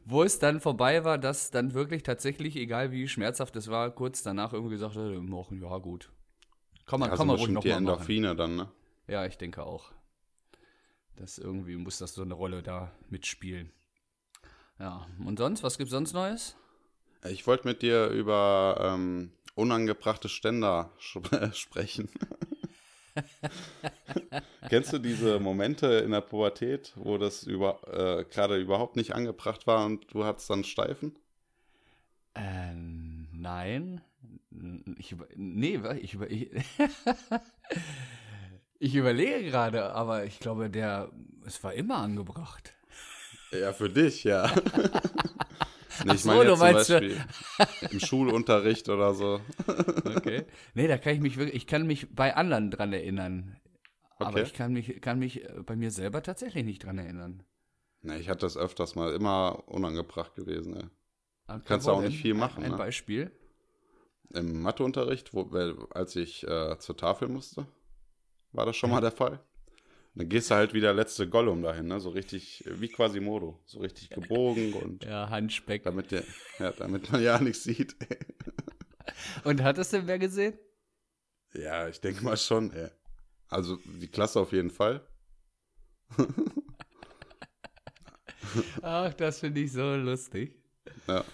wo 0.05 0.23
es 0.23 0.39
dann 0.39 0.61
vorbei 0.61 1.05
war, 1.05 1.19
dass 1.19 1.51
dann 1.51 1.75
wirklich 1.75 2.03
tatsächlich, 2.03 2.57
egal 2.57 2.91
wie 2.91 3.07
schmerzhaft 3.09 3.55
es 3.57 3.69
war, 3.69 3.91
kurz 3.91 4.23
danach 4.23 4.53
irgendwie 4.53 4.75
gesagt 4.75 4.97
hat, 4.97 5.05
machen, 5.23 5.61
ja 5.61 5.77
gut. 5.79 6.11
Kann 6.87 7.01
man, 7.01 7.11
Also 7.11 7.21
kann 7.21 7.27
man 7.29 7.37
ruhig 7.37 7.51
noch 7.51 7.63
die 7.63 7.69
mal 7.69 7.81
machen. 7.81 7.89
Endorphine 7.89 8.35
dann, 8.37 8.57
ne? 8.57 8.71
Ja, 9.07 9.27
ich 9.27 9.37
denke 9.39 9.63
auch. 9.65 9.93
Das 11.17 11.39
irgendwie 11.39 11.77
muss 11.77 11.99
das 11.99 12.15
so 12.15 12.23
eine 12.23 12.35
Rolle 12.35 12.63
da 12.63 12.91
mitspielen. 13.11 13.71
Ja, 14.79 15.07
und 15.25 15.39
sonst, 15.39 15.63
was 15.63 15.77
gibt's 15.79 15.93
sonst 15.93 16.15
Neues? 16.15 16.57
Ich 17.29 17.47
wollte 17.47 17.69
mit 17.69 17.83
dir 17.83 18.09
über 18.09 18.77
ähm, 18.81 19.33
unangebrachte 19.55 20.29
Ständer 20.29 20.91
sp- 20.99 21.31
sprechen. 21.55 22.09
Kennst 24.69 24.93
du 24.93 24.99
diese 24.99 25.39
Momente 25.39 25.87
in 25.87 26.13
der 26.13 26.23
Pubertät, 26.23 26.93
wo 26.97 27.19
das 27.19 27.45
über, 27.45 27.81
äh, 27.87 28.25
gerade 28.25 28.59
überhaupt 28.59 28.97
nicht 28.97 29.15
angebracht 29.15 29.67
war 29.67 29.87
und 29.87 30.13
du 30.13 30.25
hattest 30.25 30.51
dann 30.51 30.65
Steifen? 30.65 31.17
Ähm, 32.35 33.29
nein. 33.33 34.01
Ich 34.97 35.13
über, 35.13 35.27
nee, 35.35 35.81
ich 36.01 36.15
über, 36.15 36.31
ich, 36.31 36.51
ich 38.79 38.95
überlege 38.95 39.51
gerade, 39.51 39.93
aber 39.93 40.25
ich 40.25 40.41
glaube, 40.41 40.71
der, 40.71 41.11
es 41.47 41.63
war 41.63 41.75
immer 41.75 41.99
angebracht. 41.99 42.75
Ja, 43.53 43.73
für 43.73 43.91
dich, 43.91 44.25
ja. 44.25 44.51
Nee, 46.05 46.15
ich 46.15 46.23
so, 46.23 46.29
meine 46.29 46.45
du 46.45 46.51
jetzt 46.51 46.59
zum 46.59 46.69
äh, 46.69 46.73
Beispiel 46.73 47.25
im 47.91 48.01
Schulunterricht 48.01 48.89
oder 48.89 49.15
so. 49.15 49.41
Okay. 50.05 50.45
Nee, 50.75 50.89
da 50.89 50.99
kann 50.99 51.15
ich 51.15 51.21
mich 51.21 51.37
wirklich, 51.37 51.57
ich 51.57 51.67
kann 51.67 51.87
mich 51.87 52.15
bei 52.15 52.35
anderen 52.37 52.71
dran 52.71 52.93
erinnern. 52.93 53.57
Aber 54.19 54.31
Okay. 54.31 54.43
ich 54.43 54.55
kann 54.55 54.73
mich, 54.73 55.01
kann 55.01 55.19
mich 55.19 55.45
äh, 55.45 55.63
bei 55.65 55.77
mir 55.77 55.91
selber 55.91 56.23
tatsächlich 56.23 56.65
nicht 56.65 56.85
dran 56.85 56.99
erinnern. 56.99 57.43
Nee, 58.03 58.19
ich 58.19 58.29
hatte 58.29 58.41
das 58.41 58.57
öfters 58.57 58.95
mal, 58.95 59.13
immer 59.13 59.63
unangebracht 59.69 60.35
gewesen. 60.35 60.77
Ey. 60.77 60.85
Okay, 61.49 61.63
Kannst 61.67 61.87
du 61.87 61.93
auch 61.93 62.03
nicht 62.03 62.21
viel 62.21 62.35
machen, 62.35 62.59
Ein, 62.59 62.65
ein 62.67 62.71
ne? 62.73 62.77
Beispiel. 62.79 63.33
Im 64.35 64.63
Matheunterricht, 64.63 65.35
wo, 65.35 65.43
als 65.91 66.17
ich 66.17 66.47
äh, 66.47 66.79
zur 66.79 66.97
Tafel 66.97 67.29
musste, 67.29 67.67
war 68.53 68.67
das 68.67 68.77
schon 68.77 68.91
mal 68.91 69.01
der 69.01 69.13
Fall. 69.13 69.41
Dann 70.15 70.29
gehst 70.29 70.51
du 70.51 70.55
halt 70.55 70.75
wie 70.75 70.81
der 70.81 70.93
letzte 70.93 71.27
Gollum 71.29 71.63
dahin, 71.63 71.87
ne? 71.87 71.99
So 72.01 72.11
richtig, 72.11 72.67
äh, 72.67 72.81
wie 72.81 72.89
Quasimodo. 72.89 73.61
So 73.65 73.81
richtig 73.81 74.11
gebogen 74.11 74.73
und 74.83 75.05
Ja, 75.05 75.31
Handspeck. 75.31 75.85
damit, 75.85 76.11
der, 76.11 76.25
ja, 76.59 76.71
damit 76.73 77.11
man 77.11 77.23
ja 77.23 77.39
nichts 77.41 77.65
sieht. 77.65 77.97
Und 79.45 79.63
hat 79.63 79.79
es 79.79 79.91
denn 79.91 80.07
wer 80.07 80.19
gesehen? 80.19 80.57
ja, 81.55 81.89
ich 81.89 82.01
denke 82.01 82.25
mal 82.25 82.37
schon, 82.37 82.73
ey. 82.73 82.89
Also 83.49 83.77
die 84.01 84.09
Klasse 84.09 84.41
auf 84.41 84.53
jeden 84.53 84.71
Fall. 84.71 85.07
Ach, 88.83 89.13
das 89.15 89.41
finde 89.41 89.61
ich 89.61 89.73
so 89.73 89.95
lustig. 89.97 90.55
Ja. 91.09 91.25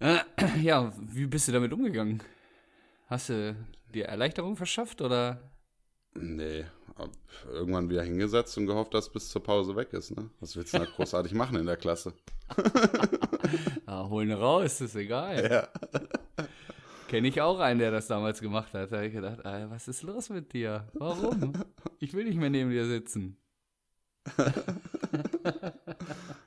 Ja, 0.60 0.92
wie 0.98 1.26
bist 1.26 1.48
du 1.48 1.52
damit 1.52 1.72
umgegangen? 1.72 2.22
Hast 3.06 3.28
du 3.30 3.56
dir 3.94 4.06
Erleichterung 4.06 4.56
verschafft 4.56 5.00
oder? 5.00 5.50
Nee, 6.14 6.64
irgendwann 7.50 7.90
wieder 7.90 8.02
hingesetzt 8.02 8.56
und 8.58 8.66
gehofft, 8.66 8.94
dass 8.94 9.10
bis 9.10 9.28
zur 9.28 9.42
Pause 9.42 9.74
weg 9.76 9.92
ist, 9.92 10.10
ne? 10.16 10.30
Was 10.40 10.56
willst 10.56 10.74
du 10.74 10.78
da 10.78 10.84
großartig 10.84 11.32
machen 11.34 11.56
in 11.58 11.66
der 11.66 11.76
Klasse? 11.76 12.12
Ah, 13.86 14.08
holen 14.08 14.32
raus, 14.32 14.80
ist 14.80 14.96
egal. 14.96 15.48
Ja. 15.50 15.68
Kenne 17.08 17.28
ich 17.28 17.40
auch 17.42 17.60
einen, 17.60 17.78
der 17.78 17.90
das 17.90 18.06
damals 18.06 18.40
gemacht 18.40 18.72
hat. 18.72 18.90
Da 18.90 18.96
habe 18.96 19.06
ich 19.06 19.12
gedacht, 19.12 19.44
ah, 19.44 19.66
was 19.70 19.86
ist 19.86 20.02
los 20.02 20.30
mit 20.30 20.52
dir? 20.54 20.88
Warum? 20.94 21.52
Ich 22.00 22.14
will 22.14 22.24
nicht 22.24 22.38
mehr 22.38 22.50
neben 22.50 22.70
dir 22.70 22.86
sitzen. 22.86 23.36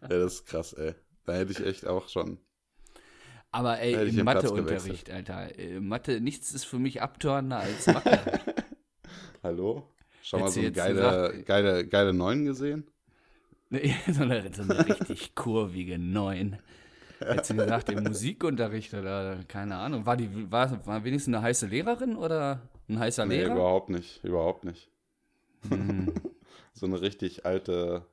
Ja, 0.10 0.20
das 0.20 0.36
ist 0.36 0.46
krass, 0.46 0.74
ey. 0.74 0.96
Da 1.26 1.34
hätte 1.34 1.52
ich 1.52 1.60
echt 1.66 1.86
auch 1.86 2.08
schon. 2.08 2.40
Aber 3.52 3.80
ey, 3.80 4.10
im 4.10 4.24
Matheunterricht, 4.26 5.10
Alter. 5.12 5.58
äh, 5.60 5.80
Mathe, 5.80 6.22
nichts 6.22 6.54
ist 6.54 6.66
für 6.66 6.80
mich 6.80 7.02
abtörender 7.02 7.58
als 7.58 7.88
Mathe. 7.88 8.20
Hallo? 9.44 9.94
Schon 10.28 10.42
mal 10.42 10.50
so 10.52 10.60
eine 10.60 10.72
geile, 10.74 10.94
gesagt- 10.96 11.46
geile, 11.46 11.88
geile 11.88 12.14
Neun 12.14 12.44
gesehen? 12.46 12.90
Nee, 13.70 13.96
so, 14.12 14.24
eine, 14.24 14.54
so 14.54 14.62
eine 14.64 14.86
richtig 14.88 15.36
kurvige 15.36 15.98
Neun. 15.98 16.58
Hättest 17.20 17.52
du 17.52 17.56
gesagt, 17.56 17.90
im 17.90 18.04
Musikunterricht 18.04 18.94
oder 18.94 19.40
keine 19.48 19.78
Ahnung. 19.78 20.06
War 20.06 20.18
die 20.18 20.52
war, 20.52 20.86
war 20.86 21.04
wenigstens 21.04 21.34
eine 21.34 21.44
heiße 21.44 21.66
Lehrerin 21.68 22.16
oder 22.16 22.62
ein 22.90 23.00
heißer 23.00 23.26
Nee, 23.26 23.38
Lehrer? 23.38 23.54
überhaupt 23.56 23.90
nicht. 23.90 24.24
Überhaupt 24.24 24.64
nicht. 24.66 24.92
Hm. 25.70 26.14
So 26.74 26.86
eine 26.86 27.02
richtig 27.02 27.44
alte, 27.44 28.06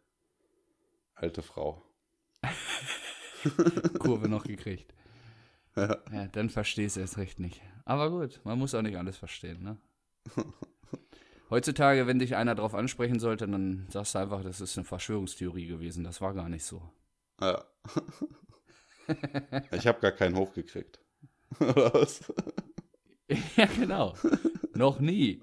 alte 1.14 1.42
Frau. 1.42 1.82
Kurve 3.98 4.26
noch 4.26 4.44
gekriegt. 4.44 4.94
Ja, 5.76 6.28
dann 6.32 6.48
verstehst 6.48 6.96
du 6.96 7.02
es 7.02 7.18
recht 7.18 7.40
nicht. 7.40 7.60
Aber 7.84 8.08
gut, 8.10 8.40
man 8.44 8.58
muss 8.58 8.74
auch 8.74 8.80
nicht 8.80 8.96
alles 8.96 9.18
verstehen, 9.18 9.62
ne? 9.62 9.76
Heutzutage, 11.50 12.06
wenn 12.06 12.18
dich 12.18 12.36
einer 12.36 12.54
drauf 12.54 12.74
ansprechen 12.74 13.18
sollte, 13.18 13.46
dann 13.46 13.86
sagst 13.90 14.14
du 14.14 14.18
einfach, 14.18 14.42
das 14.42 14.60
ist 14.60 14.76
eine 14.78 14.84
Verschwörungstheorie 14.84 15.66
gewesen. 15.66 16.04
Das 16.04 16.20
war 16.20 16.34
gar 16.34 16.48
nicht 16.48 16.64
so. 16.64 16.82
Ja. 17.40 17.64
ich 19.72 19.86
habe 19.86 20.00
gar 20.00 20.12
keinen 20.12 20.36
hochgekriegt. 20.36 21.00
Oder 21.60 21.92
was? 21.94 22.32
ja, 23.56 23.66
genau. 23.66 24.14
Noch 24.74 25.00
nie. 25.00 25.42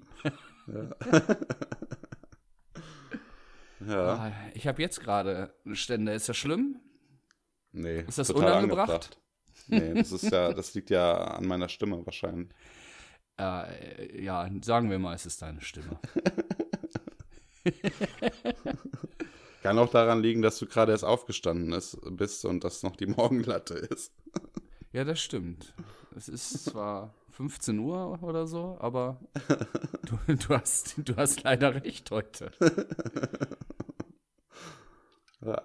Ja. 3.86 4.14
Ah, 4.14 4.32
Ich 4.54 4.66
habe 4.66 4.82
jetzt 4.82 5.00
gerade 5.00 5.54
eine 5.64 5.76
Stände. 5.76 6.12
Ist 6.12 6.28
das 6.28 6.36
schlimm? 6.36 6.80
Nee. 7.72 8.00
Ist 8.00 8.18
das 8.18 8.30
unangebracht? 8.30 8.90
angebracht. 8.90 9.18
Nee, 9.68 9.94
das 9.94 10.12
ist 10.12 10.30
ja, 10.30 10.52
das 10.52 10.74
liegt 10.74 10.90
ja 10.90 11.14
an 11.14 11.46
meiner 11.46 11.68
Stimme 11.68 12.04
wahrscheinlich. 12.04 12.50
Äh, 13.38 14.22
ja, 14.22 14.48
sagen 14.62 14.90
wir 14.90 14.98
mal, 14.98 15.14
es 15.14 15.26
ist 15.26 15.42
deine 15.42 15.60
Stimme. 15.60 15.98
Kann 19.62 19.78
auch 19.78 19.90
daran 19.90 20.20
liegen, 20.22 20.42
dass 20.42 20.58
du 20.58 20.66
gerade 20.66 20.92
erst 20.92 21.04
aufgestanden 21.04 21.72
ist, 21.72 21.96
bist 22.16 22.44
und 22.44 22.64
das 22.64 22.82
noch 22.82 22.96
die 22.96 23.06
Morgenlatte 23.06 23.74
ist. 23.74 24.12
Ja, 24.92 25.04
das 25.04 25.20
stimmt. 25.20 25.72
Es 26.16 26.28
ist 26.28 26.64
zwar 26.64 27.14
15 27.30 27.78
Uhr 27.78 28.22
oder 28.22 28.46
so, 28.46 28.76
aber 28.80 29.20
du, 30.04 30.18
du, 30.34 30.48
hast, 30.54 30.96
du 30.98 31.16
hast 31.16 31.42
leider 31.44 31.74
recht 31.82 32.10
heute. 32.10 32.50
Ja, 35.44 35.60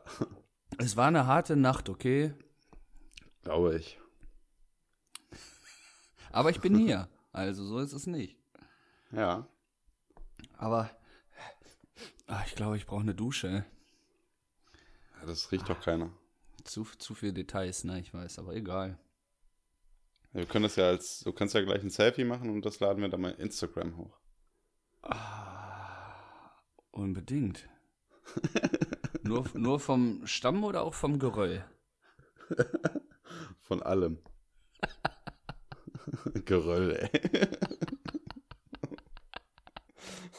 Es 0.80 0.98
war 0.98 1.08
eine 1.08 1.28
harte 1.28 1.56
Nacht, 1.56 1.88
okay? 1.88 2.34
glaube 3.44 3.76
ich. 3.78 4.00
Aber 6.32 6.50
ich 6.50 6.60
bin 6.62 6.76
hier. 6.78 7.08
Also 7.38 7.64
so 7.64 7.78
ist 7.78 7.94
es 7.94 8.08
nicht. 8.08 8.36
Ja. 9.12 9.48
Aber 10.58 10.90
ah, 12.26 12.42
ich 12.48 12.56
glaube, 12.56 12.78
ich 12.78 12.88
brauche 12.88 13.02
eine 13.02 13.14
Dusche. 13.14 13.64
ja 15.20 15.26
das 15.28 15.52
riecht 15.52 15.70
doch 15.70 15.80
keiner. 15.80 16.10
Zu, 16.64 16.84
zu 16.98 17.14
viele 17.14 17.34
Details, 17.34 17.84
ne? 17.84 18.00
Ich 18.00 18.12
weiß, 18.12 18.40
aber 18.40 18.56
egal. 18.56 18.98
Wir 20.34 20.48
können 20.48 20.64
das 20.64 20.78
ja 20.78 20.88
als, 20.88 21.20
du 21.20 21.32
kannst 21.32 21.54
ja 21.54 21.62
gleich 21.62 21.84
ein 21.84 21.92
Selfie 21.92 22.24
machen 22.24 22.50
und 22.50 22.66
das 22.66 22.80
laden 22.80 23.04
wir 23.04 23.10
dann 23.10 23.22
mal 23.22 23.34
Instagram 23.34 23.98
hoch. 23.98 24.20
Unbedingt. 26.90 27.70
nur, 29.22 29.46
nur 29.54 29.80
vom 29.80 30.26
Stamm 30.26 30.64
oder 30.64 30.82
auch 30.82 30.96
vom 30.96 31.20
Geröll? 31.20 31.64
Von 33.62 33.84
allem. 33.84 34.24
Geröll, 36.46 36.92
ey. 36.96 37.10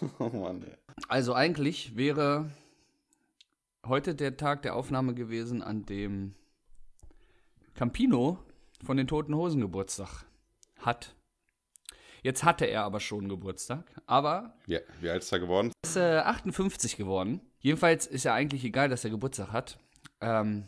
oh 0.18 0.28
Mann, 0.30 0.62
ey. 0.62 0.76
Also 1.08 1.34
eigentlich 1.34 1.96
wäre 1.96 2.50
heute 3.86 4.14
der 4.14 4.36
Tag 4.36 4.62
der 4.62 4.74
Aufnahme 4.76 5.14
gewesen, 5.14 5.62
an 5.62 5.86
dem 5.86 6.34
Campino 7.74 8.38
von 8.84 8.96
den 8.96 9.06
Toten 9.06 9.34
Hosen 9.34 9.60
Geburtstag 9.60 10.24
hat. 10.78 11.14
Jetzt 12.22 12.42
hatte 12.44 12.64
er 12.66 12.84
aber 12.84 13.00
schon 13.00 13.28
Geburtstag, 13.28 13.84
aber 14.06 14.54
Ja, 14.66 14.80
wie 15.00 15.08
alt 15.08 15.22
ist 15.22 15.32
er 15.32 15.38
geworden? 15.38 15.72
ist 15.84 15.96
äh, 15.96 16.18
58 16.18 16.96
geworden. 16.96 17.40
Jedenfalls 17.60 18.06
ist 18.06 18.24
ja 18.24 18.34
eigentlich 18.34 18.64
egal, 18.64 18.88
dass 18.88 19.04
er 19.04 19.10
Geburtstag 19.10 19.52
hat. 19.52 19.78
Ähm, 20.20 20.64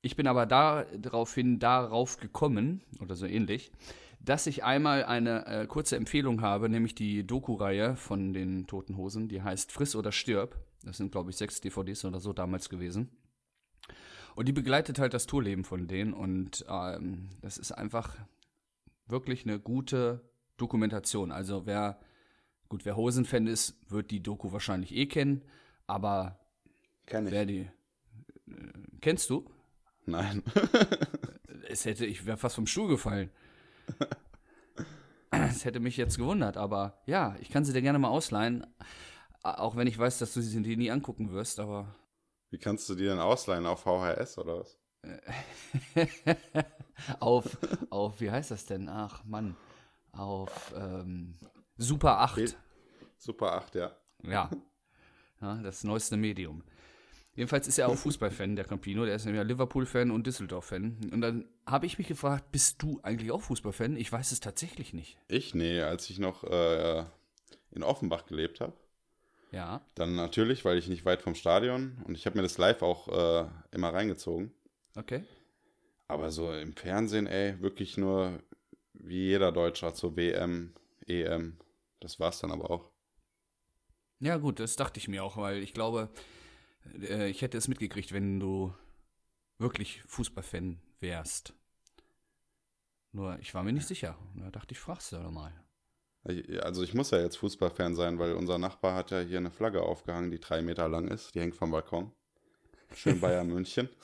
ich 0.00 0.14
bin 0.14 0.28
aber 0.28 0.46
daraufhin 0.46 1.58
darauf 1.58 2.18
gekommen, 2.18 2.82
oder 3.00 3.16
so 3.16 3.26
ähnlich, 3.26 3.72
dass 4.20 4.46
ich 4.46 4.64
einmal 4.64 5.04
eine 5.04 5.46
äh, 5.46 5.66
kurze 5.66 5.96
Empfehlung 5.96 6.42
habe, 6.42 6.68
nämlich 6.68 6.94
die 6.94 7.26
Doku-Reihe 7.26 7.96
von 7.96 8.32
den 8.32 8.66
Toten 8.66 8.96
Hosen, 8.96 9.28
die 9.28 9.42
heißt 9.42 9.72
Friss 9.72 9.94
oder 9.96 10.12
Stirb. 10.12 10.56
Das 10.84 10.96
sind, 10.96 11.12
glaube 11.12 11.30
ich, 11.30 11.36
sechs 11.36 11.60
DVDs 11.60 12.04
oder 12.04 12.20
so 12.20 12.32
damals 12.32 12.68
gewesen. 12.68 13.10
Und 14.34 14.46
die 14.46 14.52
begleitet 14.52 14.98
halt 14.98 15.14
das 15.14 15.26
Tourleben 15.26 15.64
von 15.64 15.88
denen 15.88 16.12
und 16.12 16.64
ähm, 16.68 17.30
das 17.40 17.58
ist 17.58 17.72
einfach 17.72 18.14
wirklich 19.06 19.44
eine 19.44 19.58
gute 19.58 20.20
Dokumentation. 20.58 21.32
Also 21.32 21.66
wer, 21.66 21.98
gut, 22.68 22.84
wer 22.84 22.96
Hosen-Fan 22.96 23.46
ist, 23.46 23.76
wird 23.90 24.10
die 24.10 24.22
Doku 24.22 24.52
wahrscheinlich 24.52 24.94
eh 24.94 25.06
kennen, 25.06 25.42
aber 25.86 26.38
Kenn 27.06 27.26
ich. 27.26 27.32
wer 27.32 27.46
die, 27.46 27.68
äh, 28.46 28.72
kennst 29.00 29.30
du? 29.30 29.50
Nein. 30.06 30.42
Es 31.70 31.84
hätte, 31.84 32.06
ich 32.06 32.24
wäre 32.24 32.38
fast 32.38 32.54
vom 32.54 32.66
Stuhl 32.66 32.88
gefallen. 32.88 33.28
Es 35.30 35.64
hätte 35.64 35.80
mich 35.80 35.96
jetzt 35.96 36.16
gewundert, 36.16 36.56
aber 36.56 37.00
ja, 37.06 37.36
ich 37.40 37.50
kann 37.50 37.64
sie 37.64 37.72
dir 37.72 37.82
gerne 37.82 37.98
mal 37.98 38.08
ausleihen. 38.08 38.66
Auch 39.42 39.76
wenn 39.76 39.86
ich 39.86 39.98
weiß, 39.98 40.18
dass 40.18 40.34
du 40.34 40.40
sie 40.40 40.62
dir 40.62 40.76
nie 40.76 40.90
angucken 40.90 41.30
wirst, 41.32 41.60
aber 41.60 41.94
Wie 42.50 42.58
kannst 42.58 42.88
du 42.88 42.94
die 42.94 43.04
denn 43.04 43.18
ausleihen? 43.18 43.66
Auf 43.66 43.80
VHS 43.82 44.38
oder 44.38 44.60
was? 44.60 44.78
auf, 47.20 47.58
auf, 47.90 48.20
wie 48.20 48.30
heißt 48.30 48.50
das 48.50 48.66
denn? 48.66 48.88
Ach, 48.88 49.24
Mann. 49.24 49.56
Auf 50.12 50.72
ähm, 50.76 51.38
Super 51.76 52.18
8. 52.20 52.34
Bild- 52.36 52.56
Super 53.18 53.52
8, 53.52 53.74
ja. 53.76 53.96
Ja. 54.22 54.50
ja. 55.40 55.54
Das 55.62 55.84
neueste 55.84 56.16
Medium. 56.16 56.62
Jedenfalls 57.38 57.68
ist 57.68 57.78
er 57.78 57.88
auch 57.88 57.94
Fußballfan, 57.96 58.56
der 58.56 58.64
Campino. 58.64 59.04
Der 59.04 59.14
ist 59.14 59.24
nämlich 59.24 59.44
Liverpool-Fan 59.44 60.10
und 60.10 60.26
Düsseldorf-Fan. 60.26 61.10
Und 61.12 61.20
dann 61.20 61.48
habe 61.66 61.86
ich 61.86 61.96
mich 61.96 62.08
gefragt, 62.08 62.50
bist 62.50 62.82
du 62.82 62.98
eigentlich 63.04 63.30
auch 63.30 63.42
Fußballfan? 63.42 63.96
Ich 63.96 64.10
weiß 64.10 64.32
es 64.32 64.40
tatsächlich 64.40 64.92
nicht. 64.92 65.18
Ich? 65.28 65.54
Nee, 65.54 65.80
als 65.82 66.10
ich 66.10 66.18
noch 66.18 66.42
äh, 66.42 67.04
in 67.70 67.84
Offenbach 67.84 68.26
gelebt 68.26 68.60
habe. 68.60 68.72
Ja. 69.52 69.82
Dann 69.94 70.16
natürlich, 70.16 70.64
weil 70.64 70.78
ich 70.78 70.88
nicht 70.88 71.04
weit 71.04 71.22
vom 71.22 71.36
Stadion 71.36 72.02
und 72.06 72.16
ich 72.16 72.26
habe 72.26 72.36
mir 72.36 72.42
das 72.42 72.58
live 72.58 72.82
auch 72.82 73.06
äh, 73.06 73.48
immer 73.70 73.94
reingezogen. 73.94 74.52
Okay. 74.96 75.22
Aber 76.08 76.32
so 76.32 76.52
im 76.52 76.74
Fernsehen, 76.74 77.28
ey, 77.28 77.60
wirklich 77.62 77.96
nur 77.96 78.42
wie 78.94 79.26
jeder 79.28 79.52
Deutscher 79.52 79.94
zur 79.94 80.16
WM, 80.16 80.74
EM. 81.06 81.56
Das 82.00 82.18
war's 82.18 82.40
dann 82.40 82.50
aber 82.50 82.68
auch. 82.68 82.90
Ja, 84.18 84.38
gut, 84.38 84.58
das 84.58 84.74
dachte 84.74 84.98
ich 84.98 85.06
mir 85.06 85.22
auch, 85.22 85.36
weil 85.36 85.62
ich 85.62 85.72
glaube, 85.72 86.10
äh, 87.00 87.28
ich 87.28 87.42
hätte 87.42 87.58
es 87.58 87.68
mitgekriegt, 87.68 88.12
wenn 88.12 88.40
du 88.40 88.74
wirklich 89.58 90.02
Fußballfan 90.06 90.80
wärst. 91.00 91.54
Nur, 93.12 93.38
ich 93.40 93.54
war 93.54 93.62
mir 93.62 93.72
nicht 93.72 93.86
sicher. 93.86 94.16
Da 94.36 94.50
dachte 94.50 94.72
ich, 94.72 94.78
fragst 94.78 95.12
du 95.12 95.16
doch 95.16 95.30
mal. 95.30 95.52
Also 96.62 96.82
ich 96.82 96.94
muss 96.94 97.10
ja 97.10 97.20
jetzt 97.20 97.36
Fußballfan 97.38 97.94
sein, 97.94 98.18
weil 98.18 98.34
unser 98.34 98.58
Nachbar 98.58 98.94
hat 98.94 99.10
ja 99.10 99.20
hier 99.20 99.38
eine 99.38 99.50
Flagge 99.50 99.82
aufgehangen, 99.82 100.30
die 100.30 100.40
drei 100.40 100.60
Meter 100.60 100.88
lang 100.88 101.08
ist. 101.08 101.34
Die 101.34 101.40
hängt 101.40 101.54
vom 101.54 101.70
Balkon. 101.70 102.12
Schön 102.94 103.20
Bayern 103.22 103.48
München. 103.48 103.88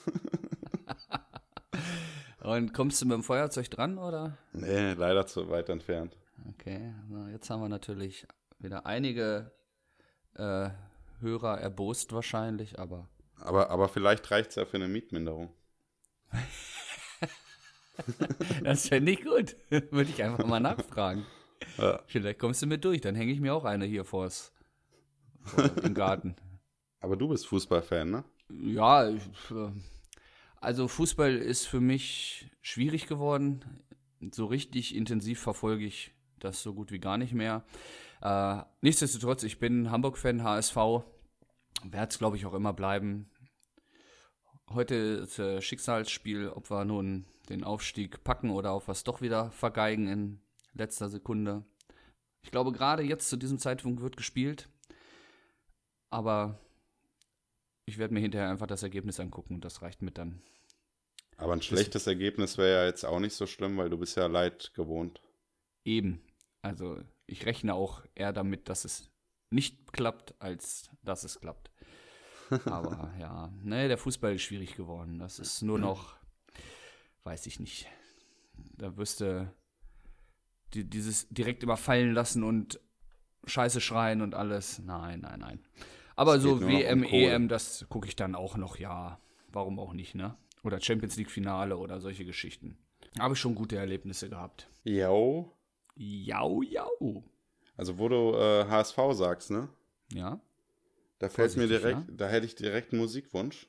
Und 2.39 2.73
kommst 2.73 3.01
du 3.01 3.05
mit 3.05 3.15
dem 3.15 3.23
Feuerzeug 3.23 3.69
dran, 3.69 3.97
oder? 3.97 4.37
Nee, 4.53 4.93
leider 4.93 5.25
zu 5.25 5.49
weit 5.49 5.69
entfernt. 5.69 6.17
Okay, 6.49 6.93
jetzt 7.31 7.49
haben 7.49 7.61
wir 7.61 7.69
natürlich 7.69 8.27
wieder 8.59 8.85
einige 8.85 9.51
äh, 10.35 10.69
Hörer 11.25 11.59
erbost 11.59 12.13
wahrscheinlich, 12.13 12.79
aber. 12.79 13.09
Aber, 13.41 13.69
aber 13.69 13.89
vielleicht 13.89 14.31
reicht 14.31 14.51
es 14.51 14.55
ja 14.55 14.65
für 14.65 14.77
eine 14.77 14.87
Mietminderung. 14.87 15.53
das 18.63 18.87
fände 18.87 19.11
ich 19.11 19.23
gut. 19.23 19.55
Würde 19.69 20.09
ich 20.09 20.23
einfach 20.23 20.45
mal 20.45 20.59
nachfragen. 20.59 21.25
Ja. 21.77 22.01
Vielleicht 22.05 22.37
kommst 22.37 22.61
du 22.61 22.67
mit 22.67 22.83
durch, 22.85 23.01
dann 23.01 23.15
hänge 23.15 23.31
ich 23.31 23.39
mir 23.39 23.53
auch 23.53 23.63
eine 23.63 23.85
hier 23.85 24.03
vors 24.03 24.53
vor, 25.41 25.71
im 25.83 25.93
Garten. 25.93 26.35
Aber 26.99 27.15
du 27.15 27.29
bist 27.29 27.47
Fußballfan, 27.47 28.11
ne? 28.11 28.23
Ja, 28.49 29.09
ich, 29.09 29.23
äh, 29.51 29.71
also 30.57 30.87
Fußball 30.87 31.35
ist 31.35 31.65
für 31.65 31.79
mich 31.79 32.51
schwierig 32.61 33.07
geworden. 33.07 33.63
So 34.31 34.45
richtig 34.45 34.95
intensiv 34.95 35.39
verfolge 35.39 35.85
ich 35.85 36.11
das 36.39 36.61
so 36.61 36.73
gut 36.73 36.91
wie 36.91 36.99
gar 36.99 37.17
nicht 37.17 37.33
mehr. 37.33 37.63
Äh, 38.21 38.61
nichtsdestotrotz, 38.81 39.43
ich 39.43 39.59
bin 39.59 39.91
Hamburg-Fan, 39.91 40.43
HSV. 40.43 40.77
Werde 41.83 42.09
es, 42.09 42.17
glaube 42.17 42.37
ich, 42.37 42.45
auch 42.45 42.53
immer 42.53 42.73
bleiben. 42.73 43.29
Heute 44.69 44.95
ist 44.95 45.37
äh, 45.39 45.61
Schicksalsspiel, 45.61 46.49
ob 46.49 46.69
wir 46.69 46.85
nun 46.85 47.25
den 47.49 47.63
Aufstieg 47.63 48.23
packen 48.23 48.49
oder 48.49 48.71
auf 48.71 48.87
was 48.87 49.03
doch 49.03 49.21
wieder 49.21 49.51
vergeigen 49.51 50.07
in 50.07 50.41
letzter 50.73 51.09
Sekunde. 51.09 51.63
Ich 52.41 52.51
glaube, 52.51 52.71
gerade 52.71 53.03
jetzt 53.03 53.29
zu 53.29 53.37
diesem 53.37 53.59
Zeitpunkt 53.59 54.01
wird 54.01 54.17
gespielt. 54.17 54.69
Aber 56.09 56.59
ich 57.85 57.97
werde 57.97 58.13
mir 58.13 58.19
hinterher 58.19 58.49
einfach 58.49 58.67
das 58.67 58.83
Ergebnis 58.83 59.19
angucken 59.19 59.55
und 59.55 59.65
das 59.65 59.81
reicht 59.81 60.01
mit 60.01 60.17
dann. 60.17 60.41
Aber 61.37 61.53
ein 61.53 61.61
schlechtes 61.61 62.07
Ergebnis 62.07 62.57
wäre 62.57 62.81
ja 62.81 62.85
jetzt 62.85 63.03
auch 63.03 63.19
nicht 63.19 63.33
so 63.33 63.45
schlimm, 63.45 63.77
weil 63.77 63.89
du 63.89 63.97
bist 63.97 64.15
ja 64.15 64.27
Leid 64.27 64.71
gewohnt. 64.73 65.21
Eben. 65.83 66.21
Also 66.61 66.99
ich 67.27 67.45
rechne 67.45 67.75
auch 67.75 68.03
eher 68.15 68.33
damit, 68.33 68.69
dass 68.69 68.85
es 68.85 69.11
nicht 69.55 69.93
klappt, 69.93 70.35
als 70.39 70.89
dass 71.03 71.23
es 71.23 71.39
klappt. 71.39 71.71
Aber 72.65 73.11
ja, 73.19 73.51
ne, 73.63 73.87
der 73.87 73.97
Fußball 73.97 74.35
ist 74.35 74.43
schwierig 74.43 74.75
geworden. 74.75 75.17
Das 75.19 75.39
ist 75.39 75.61
nur 75.63 75.79
noch, 75.79 76.15
weiß 77.23 77.47
ich 77.47 77.59
nicht. 77.59 77.87
Da 78.77 78.97
wirst 78.97 79.21
du 79.21 79.51
die, 80.73 80.83
dieses 80.83 81.27
direkt 81.29 81.63
immer 81.63 81.77
fallen 81.77 82.13
lassen 82.13 82.43
und 82.43 82.79
Scheiße 83.45 83.81
schreien 83.81 84.21
und 84.21 84.35
alles. 84.35 84.79
Nein, 84.79 85.21
nein, 85.21 85.39
nein. 85.39 85.59
Aber 86.15 86.35
Es 86.35 86.43
so 86.43 86.61
WM, 86.61 86.99
um. 86.99 87.05
EM, 87.05 87.47
das 87.47 87.85
gucke 87.89 88.07
ich 88.07 88.15
dann 88.15 88.35
auch 88.35 88.57
noch, 88.57 88.77
ja. 88.77 89.19
Warum 89.51 89.79
auch 89.79 89.93
nicht, 89.93 90.15
ne? 90.15 90.35
Oder 90.63 90.81
Champions 90.81 91.15
League 91.15 91.31
Finale 91.31 91.77
oder 91.77 91.99
solche 92.01 92.25
Geschichten. 92.25 92.77
Habe 93.19 93.35
ich 93.35 93.39
schon 93.39 93.55
gute 93.55 93.77
Erlebnisse 93.77 94.29
gehabt. 94.29 94.67
Jo. 94.83 95.51
Jau, 95.95 96.61
jau. 96.61 97.23
Also 97.77 97.97
wo 97.97 98.07
du 98.09 98.33
äh, 98.35 98.65
HSV 98.69 98.97
sagst, 99.13 99.51
ne? 99.51 99.67
Ja, 100.11 100.39
Da 101.19 101.29
fällt 101.29 101.57
mir 101.57 101.67
direkt, 101.67 102.03
da 102.09 102.27
hätte 102.27 102.45
ich 102.45 102.55
direkt 102.55 102.91
einen 102.93 103.01
Musikwunsch. 103.01 103.67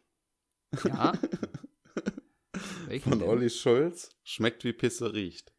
ja. 0.84 1.12
Welchen 2.86 3.10
Von 3.10 3.18
denn? 3.20 3.28
Olli 3.28 3.50
Schulz. 3.50 4.10
Schmeckt 4.22 4.64
wie 4.64 4.72
Pisse 4.72 5.12
riecht. 5.12 5.52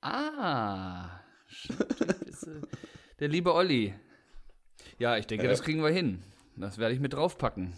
Ah, 0.00 1.20
Scheiße. 1.46 2.62
der 3.20 3.28
liebe 3.28 3.54
Olli. 3.54 3.94
Ja, 4.98 5.16
ich 5.16 5.26
denke, 5.26 5.44
Ja. 5.44 5.50
das 5.50 5.62
kriegen 5.62 5.82
wir 5.82 5.90
hin. 5.90 6.22
Das 6.56 6.78
werde 6.78 6.94
ich 6.94 7.00
mit 7.00 7.12
draufpacken. 7.14 7.72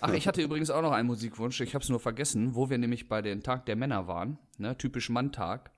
Ach, 0.00 0.12
ich 0.12 0.26
hatte 0.26 0.42
übrigens 0.42 0.70
auch 0.70 0.82
noch 0.82 0.92
einen 0.92 1.06
Musikwunsch. 1.06 1.60
Ich 1.60 1.74
habe 1.74 1.82
es 1.82 1.88
nur 1.88 2.00
vergessen, 2.00 2.54
wo 2.56 2.68
wir 2.70 2.78
nämlich 2.78 3.08
bei 3.08 3.22
den 3.22 3.42
Tag 3.42 3.66
der 3.66 3.76
Männer 3.76 4.08
waren, 4.08 4.38
ne, 4.58 4.76
typisch 4.76 5.08
Manntag. 5.10 5.70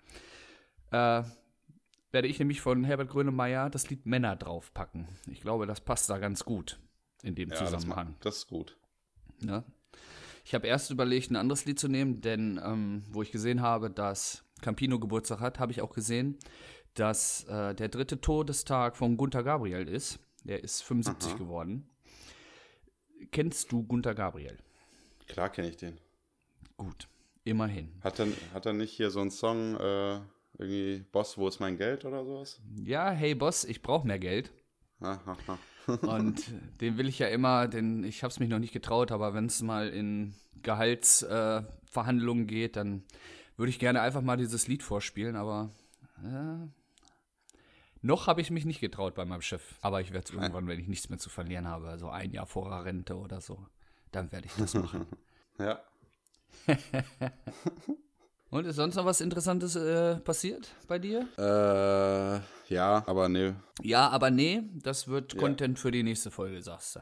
Äh, 0.91 1.23
werde 2.15 2.29
ich 2.29 2.39
nämlich 2.39 2.63
von 2.63 2.85
Herbert 2.85 3.11
Grönemeyer 3.11 3.69
das 3.69 3.91
Lied 3.91 4.07
Männer 4.07 4.37
draufpacken. 4.37 5.07
Ich 5.31 5.43
glaube, 5.43 5.67
das 5.67 5.81
passt 5.83 6.09
da 6.09 6.17
ganz 6.19 6.45
gut 6.45 6.79
in 7.23 7.35
dem 7.35 7.51
Ja, 7.51 7.57
das, 7.61 7.71
Zusammenhang. 7.73 8.11
ma- 8.13 8.17
das 8.21 8.39
ist 8.39 8.49
gut. 8.49 8.79
Ne? 9.41 9.65
Ich 10.47 10.55
habe 10.55 10.67
erst 10.67 10.91
überlegt, 10.91 11.31
ein 11.31 11.37
anderes 11.37 11.65
Lied 11.67 11.79
zu 11.79 11.89
nehmen, 11.89 12.21
denn 12.23 12.61
ähm, 12.65 13.03
wo 13.11 13.21
ich 13.23 13.33
gesehen 13.33 13.61
habe, 13.63 13.91
dass 13.91 14.45
Campino 14.63 14.99
Geburtstag 14.99 15.41
hat, 15.41 15.59
habe 15.59 15.73
ich 15.73 15.81
auch 15.83 15.93
gesehen, 15.95 16.39
dass 16.95 17.45
äh, 17.45 17.75
der 17.75 17.89
dritte 17.89 18.21
Todestag 18.21 18.97
von 18.97 19.17
Gunther 19.17 19.43
Gabriel 19.43 19.89
ist. 19.89 20.19
Der 20.45 20.63
ist 20.63 20.83
75 20.83 21.31
Aha. 21.33 21.39
geworden. 21.39 21.89
Kennst 23.33 23.73
du 23.73 23.83
Gunther 23.83 24.15
Gabriel? 24.15 24.59
Klar 25.27 25.49
kenne 25.51 25.69
ich 25.71 25.77
den. 25.77 25.99
Gut, 26.77 27.09
immerhin. 27.45 27.91
Hat 28.03 28.19
er, 28.19 28.27
hat 28.53 28.67
er 28.67 28.73
nicht 28.75 28.93
hier 28.93 29.11
so 29.11 29.21
einen 29.21 29.31
Song, 29.31 29.75
äh, 29.77 30.21
irgendwie 30.59 31.05
Boss, 31.13 31.37
wo 31.39 31.49
ist 31.49 31.61
mein 31.61 31.77
Geld 31.77 32.05
oder 32.05 32.25
sowas? 32.25 32.61
Ja, 32.85 33.11
hey 33.11 33.35
Boss, 33.35 33.65
ich 33.65 33.83
brauche 33.83 34.07
mehr 34.07 34.19
Geld. 34.19 34.53
Ha. 35.01 35.21
Und 36.03 36.43
den 36.81 36.97
will 36.97 37.09
ich 37.09 37.19
ja 37.19 37.29
immer, 37.29 37.69
denn 37.69 38.05
ich 38.05 38.23
habe 38.23 38.31
es 38.31 38.41
mich 38.41 38.49
noch 38.49 38.59
nicht 38.59 38.73
getraut, 38.73 39.13
aber 39.13 39.35
wenn 39.35 39.47
es 39.47 39.61
mal 39.61 39.89
in 39.89 40.35
Gehaltsverhandlungen 40.63 42.45
äh, 42.45 42.47
geht, 42.47 42.77
dann 42.77 43.05
würde 43.57 43.71
ich 43.71 43.79
gerne 43.79 44.01
einfach 44.01 44.23
mal 44.23 44.37
dieses 44.37 44.67
Lied 44.67 44.83
vorspielen, 44.83 45.37
aber 45.37 45.71
äh, 46.25 46.67
noch 48.01 48.27
habe 48.27 48.41
ich 48.41 48.51
mich 48.51 48.65
nicht 48.65 48.81
getraut 48.81 49.15
bei 49.15 49.25
meinem 49.25 49.43
Chef. 49.43 49.79
Aber 49.81 50.01
ich 50.01 50.13
werde 50.13 50.27
es 50.27 50.31
irgendwann, 50.35 50.67
wenn 50.67 50.81
ich 50.81 50.89
nichts 50.89 51.09
mehr 51.09 51.19
zu 51.19 51.31
verlieren 51.31 51.69
habe, 51.69 51.89
also 51.89 52.09
ein 52.09 52.33
Jahr 52.33 52.47
vor 52.47 52.69
der 52.71 52.85
Rente 52.85 53.17
oder 53.17 53.41
so, 53.41 53.67
dann 54.11 54.33
werde 54.33 54.47
ich 54.47 54.55
das 54.55 54.75
machen. 54.75 55.07
Ja. 55.57 55.79
Und 58.55 58.67
ist 58.67 58.77
sonst 58.77 58.95
noch 58.95 59.05
was 59.05 59.21
Interessantes 59.21 59.75
äh, 59.75 60.15
passiert 60.21 60.71
bei 60.87 61.01
dir? 61.01 61.27
Äh, 61.37 62.73
ja, 62.73 63.03
aber 63.05 63.29
nee, 63.29 63.53
Ja, 63.83 64.09
aber 64.11 64.31
nee, 64.31 64.63
das 64.75 65.09
wird 65.09 65.35
Ja. 65.35 65.41
Content 65.41 65.77
für 65.77 65.91
die 65.91 66.05
nächste 66.05 66.31
Folge, 66.31 66.63
sagst 66.63 66.95
du. 66.95 67.01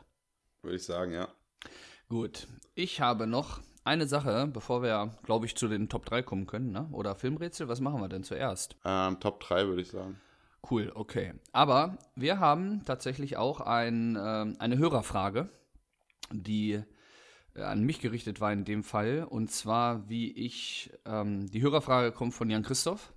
würde 0.62 0.76
ich 0.76 0.84
sagen, 0.84 1.12
ja. 1.12 1.28
Gut, 2.08 2.48
ich 2.74 3.02
habe 3.02 3.26
noch 3.26 3.60
eine 3.84 4.06
Sache, 4.06 4.48
bevor 4.50 4.82
wir, 4.82 5.10
glaube 5.24 5.44
ich, 5.44 5.54
zu 5.54 5.68
den 5.68 5.90
Top 5.90 6.06
3 6.06 6.22
kommen 6.22 6.46
können, 6.46 6.72
ne? 6.72 6.88
Oder 6.90 7.16
Filmrätsel, 7.16 7.68
was 7.68 7.80
machen 7.82 8.00
wir 8.00 8.08
denn 8.08 8.24
zuerst? 8.24 8.76
Ähm, 8.86 9.20
Top 9.20 9.40
3 9.40 9.66
würde 9.66 9.82
ich 9.82 9.90
sagen. 9.90 10.18
Cool, 10.70 10.90
okay. 10.94 11.34
Aber 11.52 11.98
wir 12.16 12.40
haben 12.40 12.82
tatsächlich 12.86 13.36
auch 13.36 13.60
ein, 13.60 14.16
ähm, 14.18 14.56
eine 14.58 14.78
Hörerfrage, 14.78 15.50
die 16.30 16.72
äh, 16.72 16.84
an 17.54 17.84
mich 17.84 18.00
gerichtet 18.00 18.40
war 18.40 18.52
in 18.52 18.64
dem 18.64 18.82
Fall. 18.82 19.24
Und 19.28 19.50
zwar, 19.50 20.08
wie 20.08 20.32
ich, 20.32 20.90
ähm, 21.04 21.50
die 21.50 21.62
Hörerfrage 21.62 22.12
kommt 22.12 22.34
von 22.34 22.50
Jan 22.50 22.62
Christoph. 22.62 23.12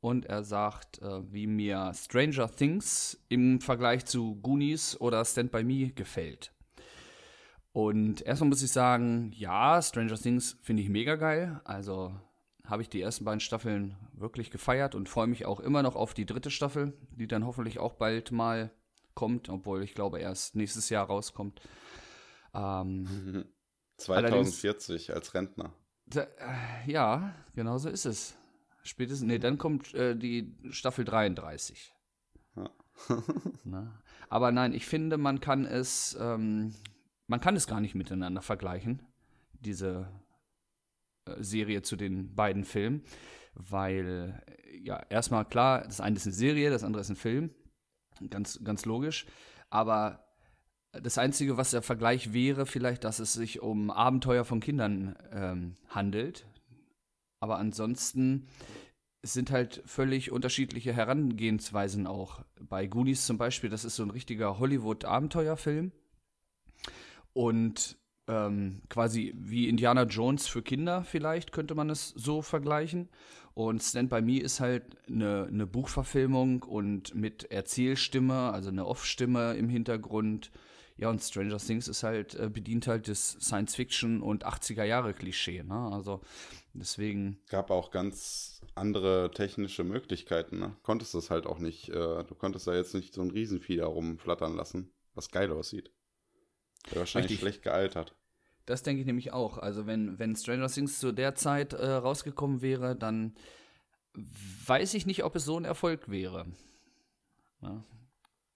Und 0.00 0.26
er 0.26 0.44
sagt, 0.44 1.02
äh, 1.02 1.32
wie 1.32 1.46
mir 1.46 1.92
Stranger 1.94 2.48
Things 2.54 3.24
im 3.28 3.60
Vergleich 3.60 4.04
zu 4.04 4.36
Goonies 4.36 5.00
oder 5.00 5.24
Stand 5.24 5.50
By 5.50 5.64
Me 5.64 5.90
gefällt. 5.90 6.52
Und 7.72 8.22
erstmal 8.22 8.48
muss 8.48 8.62
ich 8.62 8.70
sagen, 8.70 9.32
ja, 9.34 9.80
Stranger 9.82 10.16
Things 10.16 10.56
finde 10.62 10.82
ich 10.82 10.88
mega 10.88 11.16
geil. 11.16 11.60
Also 11.64 12.14
habe 12.64 12.82
ich 12.82 12.88
die 12.88 13.00
ersten 13.00 13.24
beiden 13.24 13.40
Staffeln 13.40 13.96
wirklich 14.12 14.50
gefeiert 14.50 14.94
und 14.94 15.08
freue 15.08 15.26
mich 15.26 15.46
auch 15.46 15.58
immer 15.58 15.82
noch 15.82 15.96
auf 15.96 16.14
die 16.14 16.26
dritte 16.26 16.50
Staffel, 16.50 16.92
die 17.10 17.26
dann 17.26 17.46
hoffentlich 17.46 17.78
auch 17.78 17.94
bald 17.94 18.30
mal 18.30 18.70
kommt, 19.14 19.48
obwohl 19.48 19.82
ich 19.82 19.94
glaube 19.94 20.20
erst 20.20 20.54
nächstes 20.54 20.90
Jahr 20.90 21.06
rauskommt. 21.06 21.60
Ähm, 22.54 23.44
2040 23.98 25.12
als 25.12 25.34
Rentner. 25.34 25.72
da, 26.06 26.22
äh, 26.22 26.90
ja, 26.90 27.34
genau 27.54 27.78
so 27.78 27.88
ist 27.88 28.06
es. 28.06 28.36
Spätestens, 28.82 29.26
nee, 29.26 29.38
dann 29.38 29.58
kommt 29.58 29.92
äh, 29.94 30.16
die 30.16 30.56
Staffel 30.70 31.04
33. 31.04 31.92
Ja. 32.56 32.70
Na? 33.64 34.00
Aber 34.28 34.52
nein, 34.52 34.72
ich 34.72 34.86
finde, 34.86 35.16
man 35.16 35.40
kann 35.40 35.64
es, 35.64 36.16
ähm, 36.20 36.74
man 37.26 37.40
kann 37.40 37.56
es 37.56 37.66
gar 37.66 37.80
nicht 37.80 37.94
miteinander 37.94 38.42
vergleichen, 38.42 39.02
diese 39.60 40.08
äh, 41.26 41.42
Serie 41.42 41.82
zu 41.82 41.96
den 41.96 42.34
beiden 42.34 42.64
Filmen, 42.64 43.02
weil, 43.54 44.42
äh, 44.66 44.78
ja, 44.78 45.02
erstmal 45.08 45.44
klar, 45.44 45.82
das 45.82 46.00
eine 46.00 46.16
ist 46.16 46.26
eine 46.26 46.34
Serie, 46.34 46.70
das 46.70 46.84
andere 46.84 47.00
ist 47.00 47.08
ein 47.08 47.16
Film, 47.16 47.50
ganz, 48.30 48.62
ganz 48.62 48.84
logisch, 48.84 49.26
aber 49.70 50.27
das 50.92 51.18
Einzige, 51.18 51.56
was 51.56 51.70
der 51.70 51.82
Vergleich 51.82 52.32
wäre, 52.32 52.66
vielleicht, 52.66 53.04
dass 53.04 53.18
es 53.18 53.32
sich 53.32 53.60
um 53.60 53.90
Abenteuer 53.90 54.44
von 54.44 54.60
Kindern 54.60 55.16
ähm, 55.32 55.76
handelt, 55.88 56.46
aber 57.40 57.58
ansonsten 57.58 58.48
es 59.22 59.32
sind 59.32 59.50
halt 59.50 59.82
völlig 59.84 60.30
unterschiedliche 60.30 60.92
Herangehensweisen 60.92 62.06
auch. 62.06 62.44
Bei 62.60 62.86
Goonies 62.86 63.26
zum 63.26 63.36
Beispiel, 63.36 63.68
das 63.68 63.84
ist 63.84 63.96
so 63.96 64.02
ein 64.04 64.10
richtiger 64.10 64.58
Hollywood-Abenteuerfilm. 64.58 65.92
Und 67.32 67.98
ähm, 68.28 68.82
quasi 68.88 69.34
wie 69.36 69.68
Indiana 69.68 70.04
Jones 70.04 70.46
für 70.46 70.62
Kinder 70.62 71.02
vielleicht, 71.02 71.52
könnte 71.52 71.74
man 71.74 71.90
es 71.90 72.10
so 72.10 72.42
vergleichen. 72.42 73.08
Und 73.54 73.82
Stand 73.82 74.08
By 74.08 74.22
Me 74.22 74.38
ist 74.38 74.60
halt 74.60 74.84
eine, 75.08 75.46
eine 75.48 75.66
Buchverfilmung 75.66 76.62
und 76.62 77.14
mit 77.14 77.50
Erzählstimme, 77.50 78.52
also 78.52 78.68
eine 78.68 78.86
Off-Stimme 78.86 79.54
im 79.54 79.68
Hintergrund. 79.68 80.52
Ja, 80.98 81.10
und 81.10 81.20
Stranger 81.22 81.58
Things 81.58 81.86
ist 81.86 82.02
halt, 82.02 82.34
äh, 82.34 82.50
bedient 82.50 82.88
halt 82.88 83.06
das 83.06 83.38
Science-Fiction- 83.40 84.20
und 84.20 84.44
80er-Jahre-Klischee. 84.44 85.62
Ne? 85.62 85.90
Also 85.92 86.20
deswegen. 86.74 87.38
Gab 87.48 87.70
auch 87.70 87.92
ganz 87.92 88.60
andere 88.74 89.30
technische 89.32 89.84
Möglichkeiten. 89.84 90.58
Ne? 90.58 90.76
Konntest 90.82 91.14
das 91.14 91.30
halt 91.30 91.46
auch 91.46 91.60
nicht, 91.60 91.88
äh, 91.90 92.24
du 92.24 92.34
konntest 92.34 92.66
da 92.66 92.74
jetzt 92.74 92.94
nicht 92.94 93.14
so 93.14 93.22
ein 93.22 93.30
Riesenvieh 93.30 93.76
da 93.76 93.86
rumflattern 93.86 94.56
lassen, 94.56 94.90
was 95.14 95.30
geil 95.30 95.52
aussieht. 95.52 95.92
Wäre 96.88 97.00
wahrscheinlich 97.00 97.30
Richtig. 97.30 97.40
schlecht 97.40 97.62
gealtert. 97.62 98.16
Das 98.66 98.82
denke 98.82 99.00
ich 99.00 99.06
nämlich 99.06 99.32
auch. 99.32 99.58
Also 99.58 99.86
wenn, 99.86 100.18
wenn 100.18 100.34
Stranger 100.34 100.66
Things 100.68 100.98
zu 100.98 101.12
der 101.12 101.36
Zeit 101.36 101.74
äh, 101.74 101.86
rausgekommen 101.86 102.60
wäre, 102.60 102.96
dann 102.96 103.36
weiß 104.14 104.94
ich 104.94 105.06
nicht, 105.06 105.22
ob 105.22 105.36
es 105.36 105.44
so 105.44 105.56
ein 105.58 105.64
Erfolg 105.64 106.10
wäre. 106.10 106.46
Ja. 107.62 107.84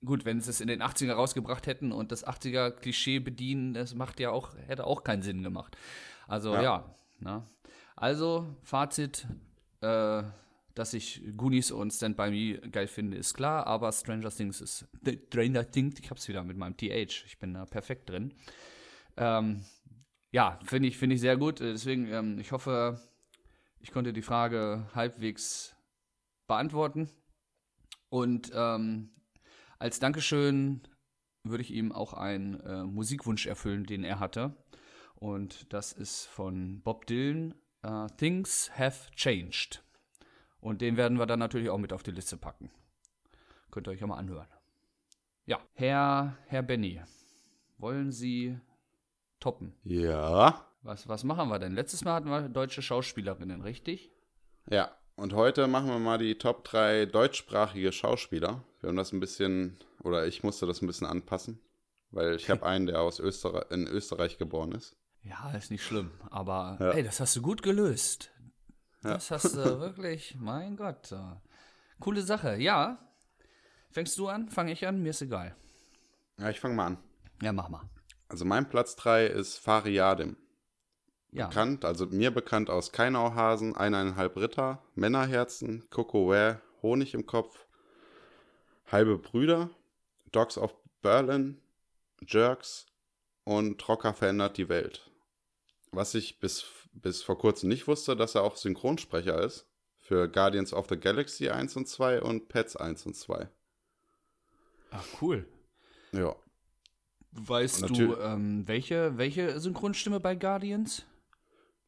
Gut, 0.05 0.25
wenn 0.25 0.41
sie 0.41 0.51
es 0.51 0.61
in 0.61 0.67
den 0.67 0.83
80er 0.83 1.13
rausgebracht 1.13 1.67
hätten 1.67 1.93
und 1.93 2.11
das 2.11 2.27
80er-Klischee 2.27 3.21
bedienen, 3.21 3.75
das 3.75 3.95
macht 3.95 4.19
ja 4.21 4.31
auch, 4.31 4.55
hätte 4.67 4.87
auch 4.87 5.05
keinen 5.05 5.23
Sinn 5.23 5.43
gemacht. 5.43 5.77
Also 6.27 6.55
Ja. 6.55 6.63
ja. 6.63 6.95
ne? 7.21 7.47
Also, 7.95 8.47
Fazit, 8.63 9.27
äh, 9.81 10.23
dass 10.75 10.95
ich 10.95 11.23
Goonies 11.37 11.71
und 11.71 11.93
Stand 11.93 12.17
By 12.17 12.31
Me 12.31 12.69
geil 12.71 12.89
finde, 12.89 13.17
ist 13.17 13.35
klar, 13.35 13.67
aber 13.67 13.93
Stranger 13.93 14.31
Things 14.31 14.61
ist 14.61 14.87
Stranger 15.29 15.71
Things, 15.71 16.01
ich 16.01 16.11
hab's 16.11 16.27
wieder 16.29 16.43
mit 16.43 16.57
meinem 16.57 16.77
TH, 16.77 17.25
ich 17.27 17.39
bin 17.39 17.55
da 17.55 17.67
perfekt 17.67 18.09
drin. 18.09 18.33
Ähm, 19.17 19.65
ja, 20.33 20.59
finde 20.65 20.89
ich, 20.89 20.97
finde 20.97 21.15
ich 21.15 21.21
sehr 21.21 21.37
gut. 21.37 21.61
Deswegen, 21.61 22.11
ähm, 22.11 22.39
ich 22.39 22.53
hoffe, 22.53 23.01
ich 23.81 23.93
konnte 23.93 24.13
die 24.13 24.23
Frage 24.23 24.87
halbwegs 24.95 25.77
beantworten. 26.47 27.11
Und 28.09 28.51
ähm, 28.55 29.11
als 29.83 29.99
Dankeschön 29.99 30.81
würde 31.43 31.63
ich 31.63 31.73
ihm 31.73 31.91
auch 31.91 32.13
einen 32.13 32.61
äh, 32.61 32.85
Musikwunsch 32.85 33.47
erfüllen, 33.47 33.85
den 33.85 34.05
er 34.05 34.21
hatte. 34.21 34.55
Und 35.17 35.73
das 35.73 35.93
ist 35.93 36.27
von 36.27 36.81
Bob 36.83 37.07
Dylan, 37.07 37.55
äh, 37.83 38.07
Things 38.17 38.71
Have 38.79 39.11
Changed. 39.17 39.83
Und 40.61 40.83
den 40.83 40.97
werden 40.97 41.19
wir 41.19 41.27
dann 41.27 41.41
natürlich 41.41 41.69
auch 41.69 41.79
mit 41.79 41.93
auf 41.93 42.05
die 42.05 42.13
Liste 42.13 42.37
packen. 42.37 42.71
Könnt 43.73 43.89
ihr 43.89 43.91
euch 43.91 44.01
ja 44.01 44.07
mal 44.07 44.19
anhören. 44.19 44.47
Ja, 45.47 45.59
Herr, 45.75 46.39
Herr 46.47 46.63
Benny, 46.63 47.03
wollen 47.79 48.13
Sie 48.13 48.57
toppen? 49.41 49.75
Ja. 49.83 50.65
Was, 50.83 51.09
was 51.09 51.25
machen 51.25 51.49
wir 51.49 51.59
denn? 51.59 51.73
Letztes 51.73 52.05
Mal 52.05 52.15
hatten 52.15 52.29
wir 52.29 52.49
deutsche 52.49 52.83
Schauspielerinnen, 52.83 53.63
richtig? 53.63 54.13
Ja. 54.71 54.97
Und 55.15 55.35
heute 55.35 55.67
machen 55.69 55.89
wir 55.89 55.99
mal 55.99 56.19
die 56.19 56.37
Top 56.39 56.65
3 56.65 57.07
deutschsprachige 57.07 57.93
Schauspieler. 57.93 58.65
Wir 58.81 58.89
haben 58.89 58.97
das 58.97 59.13
ein 59.13 59.21
bisschen, 59.21 59.79
oder 60.03 60.27
ich 60.27 60.43
musste 60.43 60.67
das 60.67 60.83
ein 60.83 60.87
bisschen 60.87 61.07
anpassen, 61.07 61.61
weil 62.11 62.35
ich 62.35 62.51
habe 62.51 62.65
einen, 62.67 62.87
der 62.87 63.01
aus 63.01 63.21
Österreich, 63.21 63.71
in 63.71 63.87
Österreich 63.87 64.39
geboren 64.39 64.73
ist. 64.73 64.97
Ja, 65.23 65.53
ist 65.53 65.71
nicht 65.71 65.85
schlimm. 65.85 66.11
Aber 66.31 66.77
Ja. 66.81 66.91
ey, 66.93 67.03
das 67.03 67.21
hast 67.21 67.37
du 67.37 67.43
gut 67.43 67.63
gelöst. 67.63 68.31
Ja. 69.05 69.15
Das 69.15 69.31
hast 69.31 69.55
du 69.57 69.81
wirklich, 69.81 70.37
mein 70.39 70.77
Gott. 70.77 71.13
äh, 71.13 71.19
Coole 72.01 72.23
Sache. 72.23 72.57
Ja. 72.57 72.99
Fängst 73.91 74.19
du 74.19 74.29
an? 74.29 74.49
Fange 74.49 74.73
ich 74.73 74.87
an? 74.87 75.03
Mir 75.03 75.11
ist 75.11 75.23
egal. 75.23 75.55
Ja, 76.39 76.49
ich 76.51 76.59
fange 76.59 76.75
mal 76.75 76.87
an. 76.87 76.99
Ja, 77.43 77.53
mach 77.53 77.69
mal. 77.69 77.83
Also 78.29 78.45
mein 78.45 78.69
Platz 78.69 78.97
3 78.97 79.27
ist 79.27 79.59
Fariadim. 79.59 80.37
Ja. 81.33 81.47
Bekannt, 81.47 81.85
also 81.87 82.07
mir 82.07 82.31
bekannt 82.31 82.69
aus 82.69 82.93
Keinauhasen, 82.93 83.75
eineinhalb 83.75 84.37
Ritter, 84.37 84.83
Männerherzen, 84.95 85.89
Coco 85.89 86.29
Ware, 86.29 86.61
Honig 86.83 87.15
im 87.15 87.25
Kopf, 87.25 87.67
Halbe 88.91 89.17
Brüder, 89.17 89.71
Dogs 90.31 90.59
of 90.59 90.75
Berlin, 91.01 91.59
Jerks 92.27 92.87
und 93.45 93.89
Rocker 93.89 94.13
verändert 94.13 94.59
die 94.59 94.69
Welt. 94.69 95.11
Was 95.91 96.15
ich 96.15 96.39
bis, 96.39 96.67
bis 96.93 97.23
vor 97.23 97.39
kurzem 97.39 97.71
nicht 97.71 97.87
wusste, 97.89 98.15
dass 98.15 98.35
er 98.35 98.43
auch 98.43 98.57
Synchronsprecher 98.57 99.43
ist 99.43 99.67
für 99.97 100.29
Guardians 100.29 100.75
of 100.75 100.87
the 100.91 100.99
Galaxy 100.99 101.49
1 101.49 101.77
und 101.77 101.89
2 101.89 102.21
und 102.21 102.49
Pets 102.49 102.77
1 102.77 103.07
und 103.07 103.17
2. 103.17 103.49
Ach, 104.91 105.07
cool. 105.23 105.47
Ja. 106.13 106.37
Weißt 107.33 107.89
du, 107.89 108.17
ähm, 108.17 108.69
welche, 108.69 109.17
welche 109.17 109.59
Synchronstimme 109.59 110.21
bei 110.21 110.35
Guardians? 110.35 111.07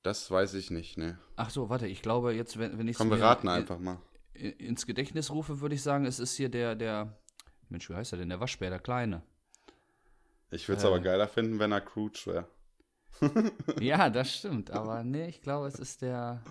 Das 0.05 0.31
weiß 0.31 0.53
ich 0.55 0.71
nicht, 0.71 0.99
ne. 0.99 1.19
Ach 1.35 1.49
so, 1.51 1.71
warte, 1.71 1.87
ich 1.87 2.03
glaube 2.03 2.35
jetzt, 2.35 2.59
wenn, 2.59 2.79
wenn 2.79 2.87
ich 2.87 2.97
Komm, 2.97 3.11
wir 3.11 3.21
raten 3.21 3.49
einfach 3.49 3.79
mal. 3.79 3.99
ins 4.35 4.85
Gedächtnis 4.87 5.31
rufe, 5.31 5.61
würde 5.61 5.75
ich 5.75 5.83
sagen, 5.83 6.05
es 6.05 6.19
ist 6.21 6.37
hier 6.37 6.51
der, 6.51 6.75
der, 6.77 7.19
Mensch, 7.71 7.89
wie 7.89 7.95
heißt 7.95 8.13
er 8.13 8.19
denn? 8.19 8.29
Der 8.29 8.39
Waschbär, 8.39 8.69
der 8.69 8.81
Kleine. 8.81 9.23
Ich 10.51 10.69
würde 10.69 10.77
es 10.79 10.85
Äh. 10.85 10.89
aber 10.89 11.01
geiler 11.01 11.27
finden, 11.27 11.59
wenn 11.59 11.73
er 11.73 11.81
Crouch 11.81 12.27
wäre. 12.27 12.47
Ja, 13.81 14.11
das 14.11 14.31
stimmt, 14.37 14.71
aber 14.71 15.03
nee, 15.05 15.27
ich 15.29 15.41
glaube, 15.41 15.69
es 15.69 15.79
ist 15.79 16.03
der. 16.03 16.43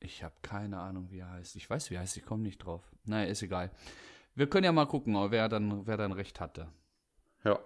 Ich 0.00 0.24
habe 0.24 0.34
keine 0.42 0.80
Ahnung, 0.80 1.10
wie 1.10 1.20
er 1.20 1.30
heißt. 1.30 1.54
Ich 1.56 1.70
weiß, 1.70 1.90
wie 1.90 1.94
er 1.94 2.00
heißt, 2.00 2.16
ich 2.16 2.24
komme 2.24 2.42
nicht 2.42 2.58
drauf. 2.58 2.82
Naja, 3.04 3.30
ist 3.30 3.42
egal. 3.42 3.70
Wir 4.34 4.48
können 4.50 4.64
ja 4.64 4.72
mal 4.72 4.86
gucken, 4.86 5.14
wer 5.30 5.48
dann, 5.48 5.86
wer 5.86 5.96
dann 5.96 6.10
recht 6.12 6.40
hatte. 6.40 6.72
Ja. 7.44 7.60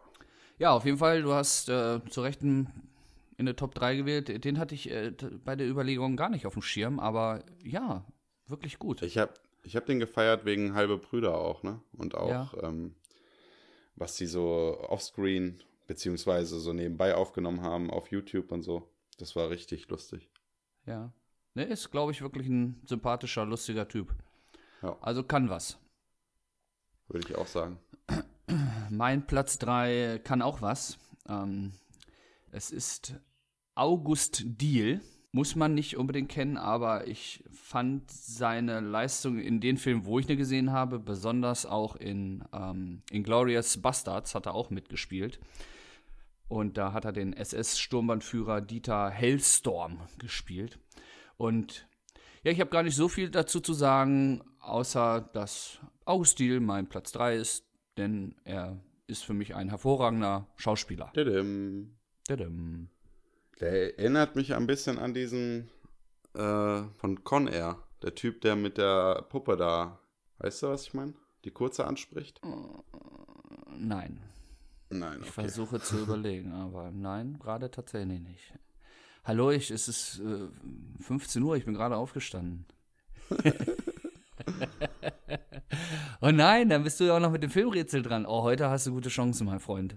Ja, 0.59 0.73
auf 0.73 0.85
jeden 0.85 0.99
Fall, 0.99 1.23
du 1.23 1.33
hast 1.33 1.69
äh, 1.71 2.05
zu 2.11 2.21
Recht 2.23 2.43
einen 2.43 2.91
in 3.39 3.47
der 3.47 3.57
Top 3.57 3.75
3 3.75 3.97
gewählt. 3.97 4.45
Den 4.45 4.59
hatte 4.59 4.75
ich 4.75 4.91
äh, 4.91 5.13
bei 5.45 5.57
der 5.57 5.69
Überlegung 5.69 6.17
gar 6.17 6.31
nicht 6.31 6.47
auf 6.47 6.55
dem 6.55 6.63
Schirm, 6.63 6.99
aber 7.01 7.45
ja, 7.63 8.05
wirklich 8.47 8.79
gut. 8.79 9.03
Ich 9.03 9.19
habe 9.19 9.35
ich 9.63 9.77
hab 9.77 9.87
den 9.87 9.99
gefeiert 9.99 10.45
wegen 10.45 10.75
halbe 10.75 10.97
Brüder 10.99 11.37
auch, 11.39 11.63
ne? 11.63 11.81
Und 11.93 12.15
auch, 12.15 12.31
Ja. 12.31 12.51
ähm, 12.63 12.95
was 13.97 14.17
die 14.17 14.27
so 14.27 14.79
offscreen 14.81 15.61
beziehungsweise 15.87 16.59
so 16.61 16.73
nebenbei 16.73 17.15
aufgenommen 17.15 17.63
haben 17.63 17.91
auf 17.91 18.11
YouTube 18.11 18.53
und 18.53 18.63
so. 18.63 18.89
Das 19.19 19.35
war 19.37 19.51
richtig 19.51 19.89
lustig. 19.89 20.31
Ja. 20.85 21.13
Ne, 21.55 21.65
ist, 21.65 21.91
glaube 21.91 22.13
ich, 22.13 22.21
wirklich 22.21 22.49
ein 22.49 22.81
sympathischer, 22.87 23.45
lustiger 23.47 23.89
Typ. 23.89 24.15
Ja. 24.83 24.97
Also 25.01 25.23
kann 25.23 25.49
was. 25.49 25.79
Würde 27.09 27.27
ich 27.29 27.35
auch 27.37 27.47
sagen. 27.47 27.79
Mein 28.91 29.27
Platz 29.27 29.59
3 29.59 30.21
kann 30.23 30.43
auch 30.43 30.61
was. 30.61 30.99
Ähm, 31.29 31.73
es 32.57 32.71
ist 32.71 33.15
August 33.75 34.43
Diehl. 34.47 35.03
Muss 35.31 35.55
man 35.55 35.75
nicht 35.75 35.99
unbedingt 35.99 36.31
kennen, 36.31 36.57
aber 36.57 37.07
ich 37.07 37.45
fand 37.53 38.11
seine 38.11 38.81
Leistung 38.81 39.39
in 39.39 39.61
den 39.61 39.77
Filmen, 39.77 40.07
wo 40.07 40.19
ich 40.19 40.27
ihn 40.31 40.39
gesehen 40.39 40.73
habe, 40.73 40.99
besonders 40.99 41.67
auch 41.67 41.95
in 41.97 42.43
ähm, 42.55 43.03
Inglourious 43.11 43.77
Bastards 43.83 44.35
hat 44.35 44.47
er 44.47 44.55
auch 44.55 44.71
mitgespielt. 44.71 45.39
Und 46.49 46.79
da 46.79 46.95
hat 46.95 47.05
er 47.05 47.13
den 47.13 47.35
SS-Sturmbannführer 47.35 48.63
Dieter 48.63 49.11
Hellstorm 49.11 50.01
gespielt. 50.19 50.79
Und 51.37 51.87
ja, 52.43 52.53
ich 52.53 52.61
habe 52.61 52.71
gar 52.71 52.83
nicht 52.83 52.97
so 52.97 53.09
viel 53.09 53.29
dazu 53.29 53.61
zu 53.61 53.75
sagen, 53.75 54.43
außer 54.61 55.29
dass 55.35 55.81
August 56.07 56.39
Diehl 56.39 56.61
mein 56.61 56.89
Platz 56.89 57.13
3 57.13 57.37
ist, 57.37 57.67
denn 57.99 58.37
er 58.45 58.81
ist 59.07 59.25
für 59.25 59.35
mich 59.35 59.55
ein 59.55 59.69
hervorragender 59.69 60.47
Schauspieler. 60.57 61.13
Didim. 61.15 61.96
Tadam. 62.27 62.89
Der 63.61 63.99
erinnert 63.99 64.37
mich 64.37 64.55
ein 64.55 64.67
bisschen 64.67 64.99
an 64.99 65.15
diesen 65.15 65.71
äh, 66.35 66.83
von 66.99 67.25
Con 67.25 67.47
Air. 67.47 67.83
Der 68.03 68.15
Typ, 68.15 68.41
der 68.43 68.57
mit 68.57 68.79
der 68.79 69.23
Puppe 69.29 69.57
da. 69.57 70.01
Weißt 70.39 70.63
du, 70.63 70.69
was 70.69 70.83
ich 70.83 70.95
meine? 70.95 71.15
Die 71.45 71.51
kurze 71.51 71.87
anspricht? 71.87 72.41
Nein, 73.79 74.21
Nein, 74.91 75.19
ich 75.21 75.29
okay. 75.29 75.43
versuche 75.43 75.81
zu 75.81 75.99
überlegen, 75.99 76.53
aber 76.53 76.91
nein, 76.93 77.39
gerade 77.41 77.71
tatsächlich 77.71 78.21
nicht. 78.21 78.55
Hallo, 79.25 79.51
ich, 79.51 79.71
es 79.71 79.89
ist 79.89 80.21
äh, 80.21 80.49
15 81.03 81.43
Uhr, 81.43 81.57
ich 81.57 81.65
bin 81.65 81.75
gerade 81.75 81.97
aufgestanden. 81.97 82.67
oh 86.21 86.31
nein, 86.31 86.69
dann 86.69 86.85
bist 86.85 87.01
du 87.01 87.05
ja 87.05 87.17
auch 87.17 87.21
noch 87.21 87.33
mit 87.33 87.43
dem 87.43 87.51
Filmrätsel 87.51 88.03
dran. 88.03 88.27
Oh, 88.27 88.43
heute 88.43 88.71
hast 88.71 88.87
du 88.87 88.93
gute 88.93 89.09
Chancen, 89.09 89.47
mein 89.47 89.59
Freund. 89.59 89.97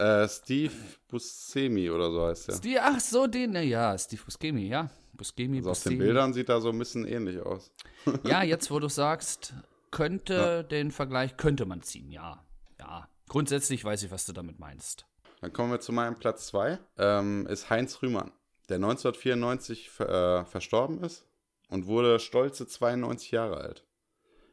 Äh, 0.00 0.28
Steve 0.28 0.72
Buscemi 1.08 1.90
oder 1.90 2.10
so 2.10 2.26
heißt 2.26 2.48
der. 2.48 2.54
Steve, 2.54 2.80
ach 2.82 3.00
so, 3.00 3.26
den, 3.26 3.54
ja, 3.54 3.96
Steve 3.98 4.22
Buscemi, 4.24 4.68
ja. 4.68 4.90
Buscemi, 5.12 5.58
Also 5.58 5.70
aus 5.70 5.82
den 5.82 5.90
Buscemi. 5.90 6.04
Bildern 6.06 6.32
sieht 6.32 6.48
er 6.48 6.60
so 6.60 6.70
ein 6.70 6.78
bisschen 6.78 7.06
ähnlich 7.06 7.40
aus. 7.40 7.70
Ja, 8.24 8.42
jetzt, 8.42 8.70
wo 8.70 8.78
du 8.78 8.88
sagst, 8.88 9.52
könnte 9.90 10.64
den 10.64 10.90
Vergleich, 10.90 11.36
könnte 11.36 11.66
man 11.66 11.82
ziehen, 11.82 12.10
ja. 12.10 12.42
Ja, 12.78 13.08
grundsätzlich 13.28 13.84
weiß 13.84 14.02
ich, 14.04 14.10
was 14.10 14.24
du 14.24 14.32
damit 14.32 14.58
meinst. 14.58 15.04
Dann 15.42 15.52
kommen 15.52 15.70
wir 15.70 15.80
zu 15.80 15.92
meinem 15.92 16.16
Platz 16.18 16.46
2. 16.46 16.78
Ähm, 16.98 17.46
ist 17.46 17.68
Heinz 17.70 18.00
Rühmann. 18.02 18.32
der 18.70 18.76
1994 18.76 19.90
ver 19.90 20.40
äh, 20.40 20.44
verstorben 20.46 21.02
ist 21.02 21.26
und 21.68 21.86
wurde 21.86 22.18
stolze 22.18 22.66
92 22.66 23.30
Jahre 23.32 23.58
alt. 23.58 23.84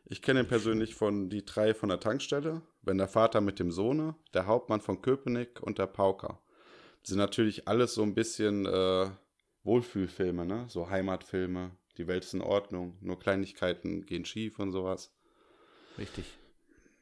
Ich 0.06 0.22
kenne 0.22 0.42
ihn 0.42 0.48
persönlich 0.48 0.96
von 0.96 1.30
Die 1.30 1.46
drei 1.46 1.74
von 1.74 1.90
der 1.90 2.00
Tankstelle, 2.00 2.62
Wenn 2.88 2.98
der 2.98 3.08
Vater 3.08 3.42
mit 3.42 3.60
dem 3.60 3.72
Sohne, 3.72 4.16
Der 4.34 4.46
Hauptmann 4.48 4.82
von 4.82 5.02
Köpenick 5.02 5.62
und 5.62 5.78
Der 5.78 5.88
Pauker. 5.88 6.40
Das 7.02 7.10
sind 7.10 7.18
natürlich 7.20 7.68
alles 7.68 7.94
so 7.94 8.02
ein 8.04 8.14
bisschen 8.16 8.66
äh, 8.66 9.10
Wohlfühlfilme, 9.64 10.46
ne? 10.46 10.66
So 10.70 10.90
Heimatfilme, 10.90 11.72
die 11.98 12.08
Welt 12.08 12.24
ist 12.24 12.34
in 12.34 12.42
Ordnung, 12.42 12.98
nur 13.02 13.20
Kleinigkeiten 13.20 14.06
gehen 14.06 14.26
schief 14.26 14.60
und 14.60 14.72
sowas. 14.72 15.14
Richtig. 15.98 16.26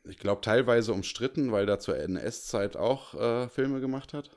Ich 0.03 0.17
glaube, 0.17 0.41
teilweise 0.41 0.93
umstritten, 0.93 1.51
weil 1.51 1.67
er 1.67 1.79
zur 1.79 1.97
NS-Zeit 1.97 2.77
auch 2.77 3.13
äh, 3.15 3.47
Filme 3.49 3.79
gemacht 3.81 4.13
hat. 4.13 4.29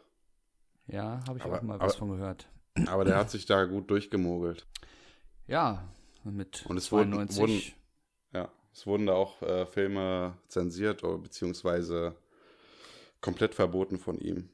Ja, 0.86 1.20
habe 1.28 1.38
ich 1.38 1.44
Aber- 1.44 1.58
auch 1.58 1.62
mal 1.62 1.78
was 1.80 1.92
aber- 1.94 1.98
von 1.98 2.10
gehört. 2.10 2.48
Aber 2.86 3.04
der 3.04 3.16
hat 3.16 3.30
sich 3.30 3.44
da 3.46 3.64
gut 3.64 3.90
durchgemogelt. 3.90 4.66
Ja, 5.46 5.88
mit 6.24 6.64
Und 6.66 6.76
es 6.76 6.92
wurden- 6.92 7.12
92. 7.12 7.38
wurden- 7.38 7.52
Ja, 7.52 7.72
es 8.78 8.86
wurden 8.86 9.06
da 9.06 9.14
auch 9.14 9.42
äh, 9.42 9.66
Filme 9.66 10.38
zensiert 10.46 11.02
oder 11.02 11.18
beziehungsweise 11.18 12.14
komplett 13.20 13.56
verboten 13.56 13.98
von 13.98 14.20
ihm. 14.20 14.50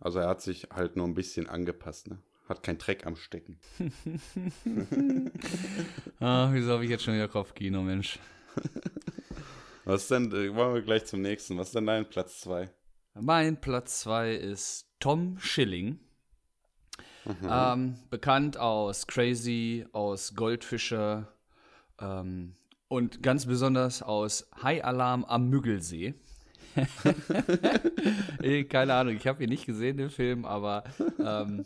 Also 0.00 0.20
er 0.20 0.28
hat 0.28 0.40
sich 0.40 0.68
halt 0.72 0.96
nur 0.96 1.06
ein 1.06 1.12
bisschen 1.12 1.46
angepasst, 1.46 2.08
ne? 2.08 2.22
Hat 2.48 2.62
kein 2.62 2.78
Dreck 2.78 3.06
am 3.06 3.16
Stecken. 3.16 3.58
ah, 6.20 6.48
wieso 6.52 6.72
habe 6.72 6.84
ich 6.84 6.90
jetzt 6.90 7.04
schon 7.04 7.12
wieder 7.12 7.28
Kopfkino, 7.28 7.82
Mensch? 7.82 8.18
Was 9.84 10.02
ist 10.02 10.10
denn, 10.10 10.32
äh, 10.32 10.54
wollen 10.54 10.76
wir 10.76 10.80
gleich 10.80 11.04
zum 11.04 11.20
nächsten. 11.20 11.58
Was 11.58 11.68
ist 11.68 11.74
denn 11.74 11.84
dein 11.84 12.08
Platz 12.08 12.40
2? 12.40 12.70
Mein 13.12 13.60
Platz 13.60 14.00
2 14.00 14.36
ist 14.36 14.86
Tom 15.00 15.38
Schilling. 15.38 15.98
Mhm. 17.26 17.48
Ähm, 17.50 17.98
bekannt 18.08 18.56
aus 18.56 19.06
Crazy, 19.06 19.86
aus 19.92 20.34
Goldfischer 20.34 21.30
ähm, 22.00 22.54
und 22.88 23.22
ganz 23.22 23.46
besonders 23.46 24.02
aus 24.02 24.48
High 24.62 24.84
Alarm 24.84 25.24
am 25.24 25.48
Müggelsee. 25.48 26.14
Keine 28.68 28.94
Ahnung, 28.94 29.16
ich 29.16 29.26
habe 29.26 29.42
ihn 29.42 29.50
nicht 29.50 29.66
gesehen, 29.66 29.96
den 29.96 30.10
Film, 30.10 30.44
aber 30.44 30.84
ähm, 31.18 31.64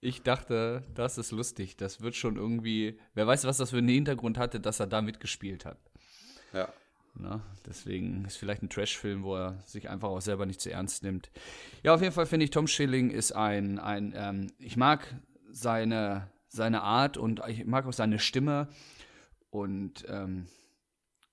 ich 0.00 0.22
dachte, 0.22 0.82
das 0.94 1.18
ist 1.18 1.30
lustig. 1.30 1.76
Das 1.76 2.00
wird 2.00 2.16
schon 2.16 2.36
irgendwie, 2.36 2.98
wer 3.14 3.26
weiß, 3.26 3.44
was 3.44 3.58
das 3.58 3.70
für 3.70 3.78
einen 3.78 3.88
Hintergrund 3.88 4.38
hatte, 4.38 4.60
dass 4.60 4.80
er 4.80 4.86
da 4.86 5.02
mitgespielt 5.02 5.64
hat. 5.64 5.78
Ja. 6.52 6.68
Na, 7.14 7.42
deswegen 7.66 8.24
ist 8.24 8.36
vielleicht 8.36 8.62
ein 8.62 8.70
Trash-Film, 8.70 9.22
wo 9.22 9.36
er 9.36 9.62
sich 9.66 9.90
einfach 9.90 10.08
auch 10.08 10.20
selber 10.20 10.46
nicht 10.46 10.60
zu 10.60 10.70
ernst 10.70 11.02
nimmt. 11.02 11.30
Ja, 11.82 11.94
auf 11.94 12.00
jeden 12.00 12.14
Fall 12.14 12.26
finde 12.26 12.44
ich, 12.44 12.50
Tom 12.50 12.66
Schilling 12.66 13.10
ist 13.10 13.32
ein, 13.32 13.78
ein 13.78 14.14
ähm, 14.16 14.52
ich 14.58 14.78
mag 14.78 15.14
seine, 15.50 16.30
seine 16.48 16.82
Art 16.82 17.18
und 17.18 17.42
ich 17.48 17.66
mag 17.66 17.86
auch 17.86 17.92
seine 17.92 18.18
Stimme. 18.18 18.68
Und 19.50 20.06
ähm, 20.08 20.46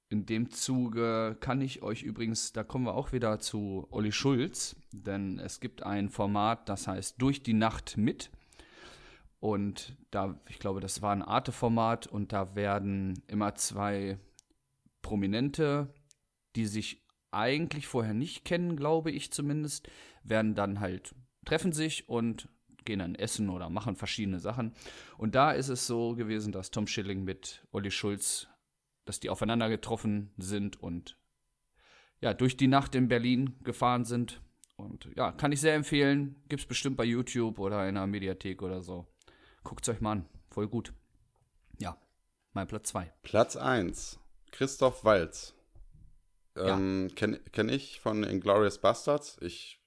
in 0.09 0.25
dem 0.25 0.49
Zuge 0.49 1.37
kann 1.39 1.61
ich 1.61 1.83
euch 1.83 2.01
übrigens, 2.01 2.51
da 2.51 2.63
kommen 2.63 2.85
wir 2.85 2.95
auch 2.95 3.11
wieder 3.11 3.39
zu 3.39 3.87
Olli 3.91 4.11
Schulz, 4.11 4.75
denn 4.91 5.37
es 5.37 5.59
gibt 5.59 5.83
ein 5.83 6.09
Format, 6.09 6.67
das 6.67 6.87
heißt 6.87 7.21
Durch 7.21 7.43
die 7.43 7.53
Nacht 7.53 7.95
mit. 7.95 8.31
Und 9.39 9.95
da, 10.11 10.39
ich 10.49 10.59
glaube, 10.59 10.79
das 10.81 11.01
war 11.01 11.13
ein 11.13 11.21
Arte-Format 11.21 12.07
und 12.07 12.33
da 12.33 12.55
werden 12.55 13.21
immer 13.27 13.55
zwei 13.55 14.17
Prominente, 15.01 15.93
die 16.55 16.65
sich 16.65 17.05
eigentlich 17.31 17.87
vorher 17.87 18.15
nicht 18.15 18.43
kennen, 18.43 18.75
glaube 18.75 19.11
ich 19.11 19.31
zumindest, 19.31 19.87
werden 20.23 20.55
dann 20.55 20.79
halt, 20.79 21.13
treffen 21.45 21.71
sich 21.71 22.09
und 22.09 22.49
gehen 22.83 22.99
dann 22.99 23.15
essen 23.15 23.49
oder 23.49 23.69
machen 23.69 23.95
verschiedene 23.95 24.39
Sachen. 24.39 24.73
Und 25.17 25.35
da 25.35 25.51
ist 25.51 25.69
es 25.69 25.85
so 25.85 26.15
gewesen, 26.15 26.51
dass 26.51 26.71
Tom 26.71 26.87
Schilling 26.87 27.23
mit 27.23 27.63
Olli 27.71 27.91
Schulz, 27.91 28.47
dass 29.09 29.19
die 29.19 29.31
aufeinander 29.31 29.69
getroffen 29.69 30.31
sind 30.37 30.79
und 30.79 31.17
ja, 32.21 32.31
durch 32.31 32.57
die 32.57 32.67
Nacht 32.67 32.93
in 32.93 33.07
Berlin 33.07 33.55
gefahren 33.63 34.05
sind. 34.05 34.39
Und 34.77 35.09
ja, 35.15 35.31
kann 35.31 35.51
ich 35.51 35.59
sehr 35.59 35.73
empfehlen. 35.73 36.35
Gibt's 36.47 36.67
bestimmt 36.67 36.95
bei 36.95 37.05
YouTube 37.05 37.57
oder 37.57 37.89
in 37.89 37.97
einer 37.97 38.05
Mediathek 38.05 38.61
oder 38.61 38.83
so. 38.83 39.07
Guckt's 39.63 39.89
euch 39.89 39.99
mal 39.99 40.11
an. 40.11 40.29
Voll 40.51 40.67
gut. 40.67 40.93
Ja, 41.79 41.97
mein 42.53 42.67
Platz 42.67 42.89
2. 42.89 43.11
Platz 43.23 43.55
1. 43.55 44.19
Christoph 44.51 45.03
Walz. 45.03 45.55
Ja. 46.55 46.77
Ähm, 46.77 47.09
Kenne 47.15 47.39
kenn 47.51 47.67
ich 47.67 47.99
von 47.99 48.23
Inglourious 48.23 48.77
Bastards. 48.77 49.39
Ich 49.41 49.83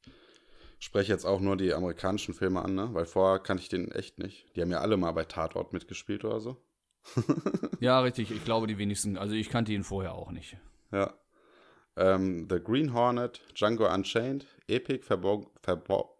spreche 0.80 1.12
jetzt 1.12 1.24
auch 1.24 1.38
nur 1.38 1.56
die 1.56 1.72
amerikanischen 1.72 2.34
Filme 2.34 2.60
an, 2.60 2.74
ne? 2.74 2.88
Weil 2.92 3.06
vorher 3.06 3.38
kannte 3.38 3.62
ich 3.62 3.68
den 3.68 3.92
echt 3.92 4.18
nicht. 4.18 4.48
Die 4.56 4.62
haben 4.62 4.72
ja 4.72 4.80
alle 4.80 4.96
mal 4.96 5.12
bei 5.12 5.26
Tatort 5.26 5.72
mitgespielt 5.72 6.24
oder 6.24 6.40
so. 6.40 6.60
Ja, 7.80 8.00
richtig. 8.00 8.30
Ich 8.30 8.44
glaube, 8.44 8.66
die 8.66 8.78
wenigsten. 8.78 9.16
Also, 9.18 9.34
ich 9.34 9.50
kannte 9.50 9.72
ihn 9.72 9.84
vorher 9.84 10.14
auch 10.14 10.30
nicht. 10.30 10.56
Ja. 10.92 11.14
Ähm, 11.96 12.46
The 12.48 12.60
Green 12.60 12.94
Hornet, 12.94 13.40
Django 13.54 13.92
Unchained, 13.92 14.46
Epic 14.68 15.04
Verborg 15.04 15.50
Verbor 15.62 16.16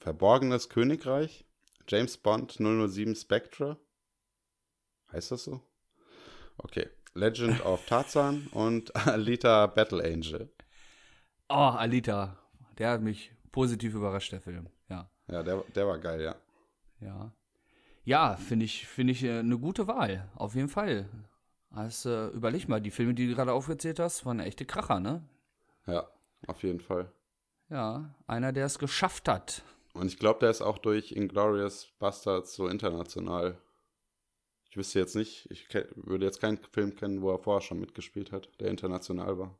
Verborgenes 0.00 0.68
Königreich, 0.68 1.46
James 1.88 2.16
Bond 2.18 2.52
007 2.52 3.14
Spectre. 3.14 3.78
Heißt 5.12 5.30
das 5.30 5.44
so? 5.44 5.62
Okay. 6.58 6.88
Legend 7.14 7.64
of 7.64 7.86
Tarzan 7.86 8.48
und 8.52 8.94
Alita 9.06 9.66
Battle 9.66 10.04
Angel. 10.04 10.50
Oh, 11.48 11.54
Alita. 11.54 12.38
Der 12.78 12.90
hat 12.90 13.00
mich 13.00 13.32
positiv 13.52 13.94
überrascht, 13.94 14.32
der 14.32 14.42
Film. 14.42 14.68
Ja. 14.88 15.10
Ja, 15.28 15.42
der, 15.42 15.64
der 15.74 15.86
war 15.86 15.98
geil, 15.98 16.20
ja. 16.20 16.36
Ja. 17.00 17.32
Ja, 18.06 18.36
finde 18.36 18.64
ich, 18.64 18.86
finde 18.86 19.12
ich 19.12 19.24
äh, 19.24 19.40
eine 19.40 19.58
gute 19.58 19.88
Wahl. 19.88 20.28
Auf 20.36 20.54
jeden 20.54 20.68
Fall. 20.68 21.08
Also, 21.70 22.28
überleg 22.28 22.68
mal, 22.68 22.80
die 22.80 22.92
Filme, 22.92 23.14
die 23.14 23.26
du 23.26 23.34
gerade 23.34 23.52
aufgezählt 23.52 23.98
hast, 23.98 24.24
waren 24.24 24.38
echte 24.38 24.64
Kracher, 24.64 25.00
ne? 25.00 25.28
Ja, 25.86 26.08
auf 26.46 26.62
jeden 26.62 26.78
Fall. 26.78 27.12
Ja, 27.68 28.14
einer, 28.28 28.52
der 28.52 28.66
es 28.66 28.78
geschafft 28.78 29.26
hat. 29.26 29.62
Und 29.92 30.06
ich 30.06 30.18
glaube, 30.20 30.38
der 30.38 30.50
ist 30.50 30.62
auch 30.62 30.78
durch 30.78 31.10
Inglourious 31.10 31.88
Bastards 31.98 32.54
so 32.54 32.68
international. 32.68 33.58
Ich 34.70 34.76
wüsste 34.76 35.00
jetzt 35.00 35.16
nicht, 35.16 35.50
ich 35.50 35.66
würde 35.96 36.26
jetzt 36.26 36.40
keinen 36.40 36.58
Film 36.58 36.94
kennen, 36.94 37.22
wo 37.22 37.32
er 37.32 37.40
vorher 37.40 37.60
schon 37.60 37.80
mitgespielt 37.80 38.30
hat, 38.30 38.48
der 38.60 38.68
international 38.68 39.36
war. 39.36 39.58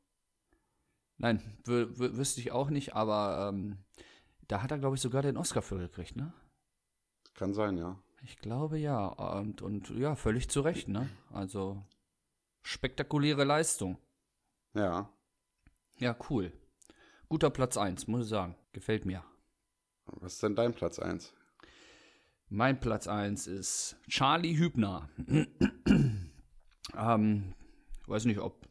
Nein, 1.16 1.42
wü 1.64 1.88
wü 1.98 2.16
wüsste 2.16 2.40
ich 2.40 2.52
auch 2.52 2.70
nicht, 2.70 2.94
aber 2.94 3.48
ähm, 3.48 3.78
da 4.46 4.62
hat 4.62 4.70
er, 4.70 4.78
glaube 4.78 4.94
ich, 4.94 5.02
sogar 5.02 5.22
den 5.22 5.36
Oscar 5.36 5.62
für 5.62 5.78
gekriegt, 5.78 6.14
ne? 6.14 6.32
Kann 7.34 7.52
sein, 7.52 7.76
ja. 7.76 7.98
Ich 8.22 8.38
glaube 8.38 8.78
ja. 8.78 9.06
Und, 9.06 9.62
und 9.62 9.90
ja, 9.90 10.16
völlig 10.16 10.48
zu 10.48 10.60
Recht, 10.60 10.88
ne? 10.88 11.08
Also 11.32 11.82
spektakuläre 12.62 13.44
Leistung. 13.44 13.98
Ja. 14.74 15.10
Ja, 15.98 16.16
cool. 16.28 16.52
Guter 17.28 17.50
Platz 17.50 17.76
1, 17.76 18.06
muss 18.06 18.24
ich 18.24 18.28
sagen. 18.28 18.56
Gefällt 18.72 19.04
mir. 19.04 19.24
Was 20.06 20.34
ist 20.34 20.42
denn 20.42 20.54
dein 20.54 20.74
Platz 20.74 20.98
1? 20.98 21.32
Mein 22.48 22.78
Platz 22.78 23.08
1 23.08 23.46
ist 23.46 23.96
Charlie 24.08 24.56
Hübner. 24.56 25.08
ähm, 26.96 27.54
weiß 28.06 28.24
nicht, 28.26 28.38
ob 28.38 28.68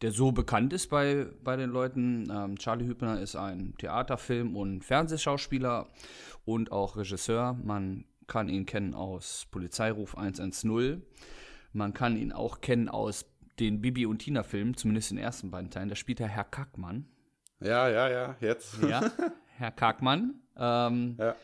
der 0.00 0.12
so 0.12 0.32
bekannt 0.32 0.72
ist 0.72 0.88
bei, 0.88 1.26
bei 1.44 1.56
den 1.56 1.70
Leuten. 1.70 2.28
Ähm, 2.30 2.58
Charlie 2.58 2.86
Hübner 2.86 3.20
ist 3.20 3.36
ein 3.36 3.74
Theaterfilm- 3.78 4.56
und 4.56 4.84
Fernsehschauspieler 4.84 5.90
und 6.44 6.72
auch 6.72 6.96
Regisseur. 6.96 7.52
Man 7.62 8.04
kann 8.26 8.48
ihn 8.48 8.66
kennen 8.66 8.94
aus 8.94 9.46
Polizeiruf 9.50 10.16
110. 10.16 11.02
Man 11.72 11.94
kann 11.94 12.16
ihn 12.16 12.32
auch 12.32 12.60
kennen 12.60 12.88
aus 12.88 13.26
den 13.58 13.80
Bibi 13.80 14.06
und 14.06 14.18
Tina 14.20 14.42
Filmen, 14.42 14.76
zumindest 14.76 15.10
den 15.10 15.18
ersten 15.18 15.50
beiden 15.50 15.70
Teilen. 15.70 15.88
Da 15.88 15.94
spielt 15.94 16.20
er 16.20 16.28
Herr 16.28 16.44
Kackmann. 16.44 17.06
Ja, 17.60 17.88
ja, 17.88 18.08
ja, 18.10 18.36
jetzt. 18.40 18.82
Ja, 18.82 19.10
Herr 19.56 19.70
Kackmann. 19.70 20.40
Ähm, 20.56 21.16
Ja. 21.18 21.34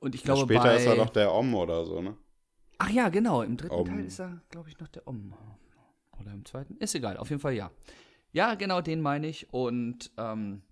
und 0.00 0.14
ich 0.14 0.22
Ja, 0.22 0.34
glaube, 0.34 0.42
Später 0.54 0.62
bei 0.64 0.76
ist 0.76 0.86
er 0.86 0.96
doch 0.96 1.10
der 1.10 1.32
Om 1.32 1.54
oder 1.54 1.84
so, 1.84 2.00
ne? 2.00 2.16
Ach 2.78 2.90
ja, 2.90 3.08
genau. 3.08 3.42
Im 3.42 3.56
dritten 3.56 3.74
Om. 3.74 3.86
Teil 3.86 4.04
ist 4.06 4.18
er, 4.18 4.40
glaube 4.50 4.68
ich, 4.68 4.78
noch 4.80 4.88
der 4.88 5.06
Om. 5.06 5.34
Oder 6.20 6.32
im 6.32 6.44
zweiten? 6.44 6.76
Ist 6.78 6.94
egal, 6.94 7.16
auf 7.18 7.28
jeden 7.30 7.40
Fall 7.40 7.52
ja. 7.54 7.70
Ja, 8.32 8.54
genau, 8.54 8.80
den 8.80 9.00
meine 9.00 9.26
ich. 9.28 9.52
Und 9.52 10.10
ähm, 10.16 10.62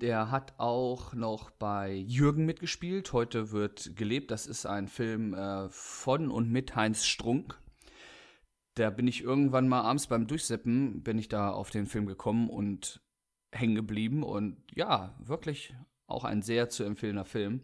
der 0.00 0.30
hat 0.30 0.54
auch 0.58 1.14
noch 1.14 1.50
bei 1.50 1.92
Jürgen 1.92 2.44
mitgespielt. 2.44 3.12
Heute 3.12 3.50
wird 3.50 3.96
gelebt. 3.96 4.30
Das 4.30 4.46
ist 4.46 4.66
ein 4.66 4.88
Film 4.88 5.34
äh, 5.34 5.68
von 5.70 6.30
und 6.30 6.50
mit 6.50 6.76
Heinz 6.76 7.04
Strunk. 7.04 7.58
Da 8.74 8.90
bin 8.90 9.08
ich 9.08 9.22
irgendwann 9.22 9.68
mal 9.68 9.80
abends 9.80 10.06
beim 10.06 10.26
Durchseppen, 10.26 11.02
bin 11.02 11.18
ich 11.18 11.28
da 11.28 11.50
auf 11.50 11.70
den 11.70 11.86
Film 11.86 12.06
gekommen 12.06 12.50
und 12.50 13.00
hängen 13.52 13.74
geblieben. 13.74 14.22
Und 14.22 14.58
ja, 14.74 15.16
wirklich 15.18 15.74
auch 16.06 16.24
ein 16.24 16.42
sehr 16.42 16.68
zu 16.68 16.84
empfehlender 16.84 17.24
Film. 17.24 17.62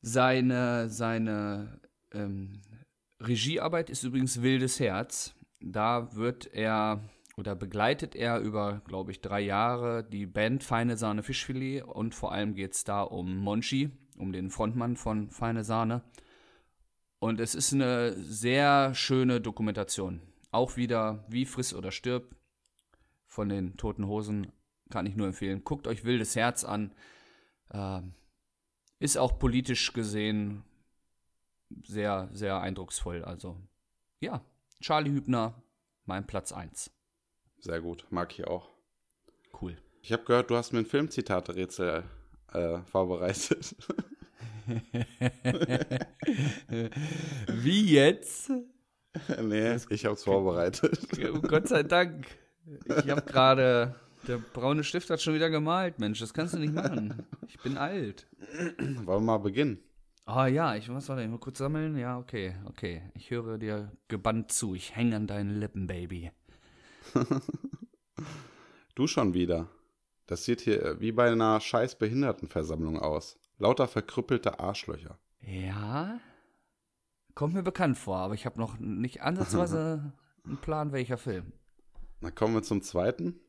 Seine, 0.00 0.88
seine 0.88 1.80
ähm, 2.12 2.60
Regiearbeit 3.20 3.90
ist 3.90 4.04
übrigens 4.04 4.42
Wildes 4.42 4.78
Herz. 4.78 5.34
Da 5.60 6.14
wird 6.14 6.46
er 6.54 7.02
oder 7.38 7.54
begleitet 7.54 8.16
er 8.16 8.40
über, 8.40 8.82
glaube 8.84 9.12
ich, 9.12 9.20
drei 9.20 9.40
Jahre 9.40 10.02
die 10.02 10.26
Band 10.26 10.64
Feine 10.64 10.96
Sahne 10.96 11.22
Fischfilet 11.22 11.82
und 11.82 12.12
vor 12.12 12.32
allem 12.32 12.54
geht 12.54 12.74
es 12.74 12.82
da 12.82 13.02
um 13.02 13.36
Monchi 13.36 13.92
um 14.16 14.32
den 14.32 14.50
Frontmann 14.50 14.96
von 14.96 15.30
Feine 15.30 15.62
Sahne. 15.62 16.02
Und 17.20 17.38
es 17.38 17.54
ist 17.54 17.72
eine 17.72 18.12
sehr 18.14 18.92
schöne 18.92 19.40
Dokumentation. 19.40 20.20
Auch 20.50 20.76
wieder 20.76 21.24
wie 21.28 21.46
Friss 21.46 21.74
oder 21.74 21.92
Stirb 21.92 22.34
von 23.28 23.48
den 23.48 23.76
Toten 23.76 24.08
Hosen 24.08 24.50
kann 24.90 25.06
ich 25.06 25.14
nur 25.14 25.28
empfehlen. 25.28 25.62
Guckt 25.62 25.86
euch 25.86 26.04
Wildes 26.04 26.34
Herz 26.34 26.64
an. 26.64 26.92
Ähm, 27.70 28.14
ist 28.98 29.16
auch 29.16 29.38
politisch 29.38 29.92
gesehen 29.92 30.64
sehr, 31.84 32.28
sehr 32.32 32.60
eindrucksvoll. 32.60 33.24
Also 33.24 33.60
ja, 34.18 34.44
Charlie 34.80 35.12
Hübner, 35.12 35.62
mein 36.04 36.26
Platz 36.26 36.50
1. 36.50 36.97
Sehr 37.60 37.80
gut, 37.80 38.06
mag 38.10 38.32
ich 38.38 38.46
auch. 38.46 38.68
Cool. 39.60 39.76
Ich 40.02 40.12
habe 40.12 40.24
gehört, 40.24 40.50
du 40.50 40.56
hast 40.56 40.72
mir 40.72 40.78
ein 40.80 40.86
Filmzitate-Rätsel 40.86 42.04
äh, 42.52 42.78
vorbereitet. 42.90 43.74
Wie 47.48 47.92
jetzt? 47.92 48.50
nee, 49.42 49.76
ich 49.90 50.04
habe 50.04 50.14
es 50.14 50.24
vorbereitet. 50.24 51.08
Gott 51.48 51.68
sei 51.68 51.82
Dank. 51.82 52.26
Ich 52.86 53.10
habe 53.10 53.22
gerade. 53.22 53.94
Der 54.26 54.38
braune 54.38 54.84
Stift 54.84 55.08
hat 55.10 55.22
schon 55.22 55.34
wieder 55.34 55.48
gemalt, 55.48 56.00
Mensch. 56.00 56.18
Das 56.18 56.34
kannst 56.34 56.52
du 56.54 56.58
nicht 56.58 56.74
machen. 56.74 57.26
Ich 57.46 57.58
bin 57.60 57.78
alt. 57.78 58.26
Wollen 58.78 59.06
wir 59.06 59.20
mal 59.20 59.38
beginnen? 59.38 59.78
Ah 60.26 60.46
ja, 60.46 60.74
ich 60.76 60.88
muss 60.88 61.08
mal 61.08 61.38
kurz 61.38 61.58
sammeln. 61.58 61.96
Ja, 61.96 62.18
okay, 62.18 62.56
okay. 62.66 63.02
Ich 63.14 63.30
höre 63.30 63.56
dir 63.56 63.90
gebannt 64.08 64.52
zu. 64.52 64.74
Ich 64.74 64.94
hänge 64.94 65.16
an 65.16 65.26
deinen 65.26 65.58
Lippen, 65.58 65.86
Baby. 65.86 66.30
du 68.94 69.06
schon 69.06 69.34
wieder. 69.34 69.68
Das 70.26 70.44
sieht 70.44 70.60
hier 70.60 70.84
äh, 70.84 71.00
wie 71.00 71.12
bei 71.12 71.30
einer 71.30 71.60
scheiß 71.60 71.98
Behindertenversammlung 71.98 72.98
aus. 72.98 73.38
Lauter 73.58 73.88
verkrüppelte 73.88 74.60
Arschlöcher. 74.60 75.18
Ja, 75.40 76.20
kommt 77.34 77.54
mir 77.54 77.62
bekannt 77.62 77.96
vor, 77.98 78.18
aber 78.18 78.34
ich 78.34 78.44
habe 78.46 78.60
noch 78.60 78.78
nicht 78.78 79.22
ansatzweise 79.22 80.12
einen 80.44 80.58
Plan, 80.58 80.92
welcher 80.92 81.18
Film. 81.18 81.52
Dann 82.20 82.34
kommen 82.34 82.54
wir 82.54 82.62
zum 82.62 82.82
zweiten. 82.82 83.40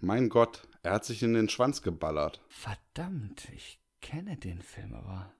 Mein 0.00 0.28
Gott, 0.28 0.66
er 0.82 0.92
hat 0.92 1.04
sich 1.04 1.22
in 1.22 1.34
den 1.34 1.48
Schwanz 1.48 1.82
geballert. 1.82 2.42
Verdammt, 2.48 3.48
ich 3.54 3.80
kenne 4.00 4.36
den 4.36 4.62
Film 4.62 4.94
aber. 4.94 5.32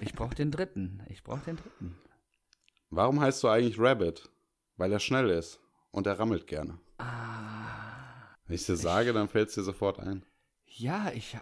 Ich 0.00 0.12
brauche 0.12 0.34
den 0.34 0.50
dritten. 0.50 1.02
Ich 1.08 1.22
brauche 1.22 1.44
den 1.44 1.56
dritten. 1.56 1.96
Warum 2.90 3.20
heißt 3.20 3.42
du 3.42 3.48
eigentlich 3.48 3.78
Rabbit? 3.78 4.28
Weil 4.76 4.92
er 4.92 5.00
schnell 5.00 5.30
ist 5.30 5.61
und 5.92 6.06
er 6.06 6.18
rammelt 6.18 6.46
gerne. 6.46 6.78
Ah. 6.98 8.34
Wenn 8.46 8.56
ich 8.56 8.66
dir 8.66 8.76
sage, 8.76 9.12
dann 9.12 9.28
fällt 9.28 9.48
es 9.48 9.54
dir 9.54 9.62
sofort 9.62 10.00
ein. 10.00 10.24
Ja, 10.66 11.12
ich 11.14 11.36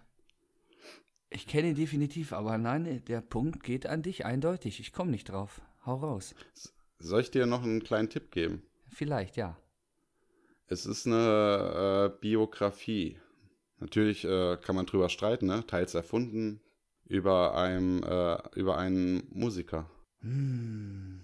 ich 1.32 1.46
kenne 1.46 1.68
ihn 1.68 1.76
definitiv, 1.76 2.32
aber 2.32 2.58
nein, 2.58 3.02
der 3.06 3.20
Punkt 3.20 3.62
geht 3.62 3.86
an 3.86 4.02
dich 4.02 4.26
eindeutig. 4.26 4.80
Ich 4.80 4.92
komme 4.92 5.12
nicht 5.12 5.28
drauf. 5.28 5.60
Hau 5.86 5.94
raus. 5.94 6.34
Soll 6.98 7.20
ich 7.20 7.30
dir 7.30 7.46
noch 7.46 7.62
einen 7.62 7.84
kleinen 7.84 8.10
Tipp 8.10 8.32
geben? 8.32 8.64
Vielleicht, 8.88 9.36
ja. 9.36 9.56
Es 10.66 10.86
ist 10.86 11.06
eine 11.06 12.10
äh, 12.12 12.20
Biografie. 12.20 13.16
Natürlich 13.78 14.24
äh, 14.24 14.56
kann 14.56 14.74
man 14.74 14.86
drüber 14.86 15.08
streiten, 15.08 15.46
ne? 15.46 15.64
teils 15.66 15.94
erfunden, 15.94 16.60
über, 17.06 17.56
einem, 17.56 18.02
äh, 18.02 18.36
über 18.56 18.76
einen 18.76 19.22
Musiker. 19.30 19.88
Hm. 20.20 21.20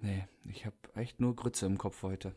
Nee, 0.00 0.26
ich 0.44 0.66
habe 0.66 0.76
echt 0.94 1.20
nur 1.20 1.36
Grütze 1.36 1.66
im 1.66 1.78
Kopf 1.78 2.02
heute. 2.02 2.34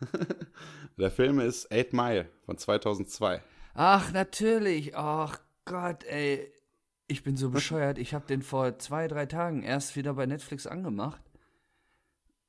Der 0.96 1.10
Film 1.10 1.40
ist 1.40 1.70
Eight 1.72 1.92
Mile 1.92 2.30
von 2.46 2.56
2002. 2.56 3.42
Ach, 3.74 4.12
natürlich. 4.12 4.96
Ach 4.96 5.38
Gott, 5.64 6.04
ey. 6.04 6.52
Ich 7.06 7.22
bin 7.22 7.36
so 7.36 7.50
bescheuert. 7.50 7.98
Ich 7.98 8.12
habe 8.14 8.26
den 8.26 8.42
vor 8.42 8.78
zwei, 8.78 9.08
drei 9.08 9.26
Tagen 9.26 9.62
erst 9.62 9.96
wieder 9.96 10.14
bei 10.14 10.26
Netflix 10.26 10.66
angemacht. 10.66 11.22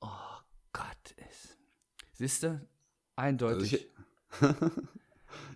Oh 0.01 0.07
Gott. 0.73 1.15
Siehst 2.13 2.43
du? 2.43 2.59
Eindeutig. 3.15 3.89
Also 4.41 4.55
ich, 4.55 4.61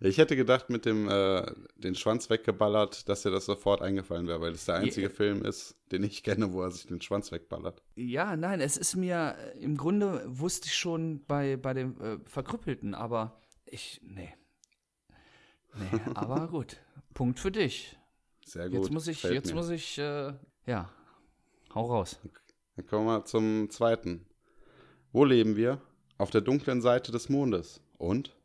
ich, 0.01 0.17
hätte 0.17 0.35
gedacht, 0.35 0.69
mit 0.69 0.85
dem 0.85 1.09
äh, 1.09 1.45
den 1.75 1.95
Schwanz 1.95 2.29
weggeballert, 2.29 3.07
dass 3.09 3.23
dir 3.23 3.31
das 3.31 3.45
sofort 3.45 3.81
eingefallen 3.81 4.27
wäre, 4.27 4.41
weil 4.41 4.53
es 4.53 4.65
der 4.65 4.75
einzige 4.75 5.07
ja. 5.07 5.13
Film 5.13 5.43
ist, 5.45 5.75
den 5.91 6.03
ich 6.03 6.23
kenne, 6.23 6.53
wo 6.53 6.61
er 6.61 6.71
sich 6.71 6.87
den 6.87 7.01
Schwanz 7.01 7.31
wegballert. 7.31 7.81
Ja, 7.95 8.35
nein, 8.35 8.61
es 8.61 8.77
ist 8.77 8.95
mir, 8.95 9.35
im 9.59 9.77
Grunde 9.77 10.23
wusste 10.27 10.67
ich 10.67 10.75
schon 10.75 11.23
bei, 11.25 11.57
bei 11.57 11.73
dem 11.73 11.99
äh, 12.01 12.17
Verkrüppelten, 12.25 12.95
aber 12.95 13.39
ich, 13.65 14.01
nee. 14.03 14.33
Nee, 15.75 15.99
aber 16.15 16.47
gut. 16.47 16.77
Punkt 17.13 17.39
für 17.39 17.51
dich. 17.51 17.97
Sehr 18.45 18.69
gut. 18.69 18.79
Jetzt 18.79 18.91
muss 18.91 19.07
ich, 19.07 19.23
jetzt 19.23 19.49
mir. 19.49 19.55
muss 19.55 19.69
ich, 19.69 19.97
äh, 19.97 20.33
ja, 20.65 20.89
hau 21.73 21.85
raus. 21.85 22.19
Dann 22.75 22.85
kommen 22.85 23.05
wir 23.05 23.25
zum 23.25 23.69
zweiten. 23.69 24.25
Wo 25.11 25.25
leben 25.25 25.55
wir? 25.55 25.81
Auf 26.17 26.31
der 26.31 26.41
dunklen 26.41 26.81
Seite 26.81 27.11
des 27.11 27.29
Mondes. 27.29 27.81
Und 27.97 28.35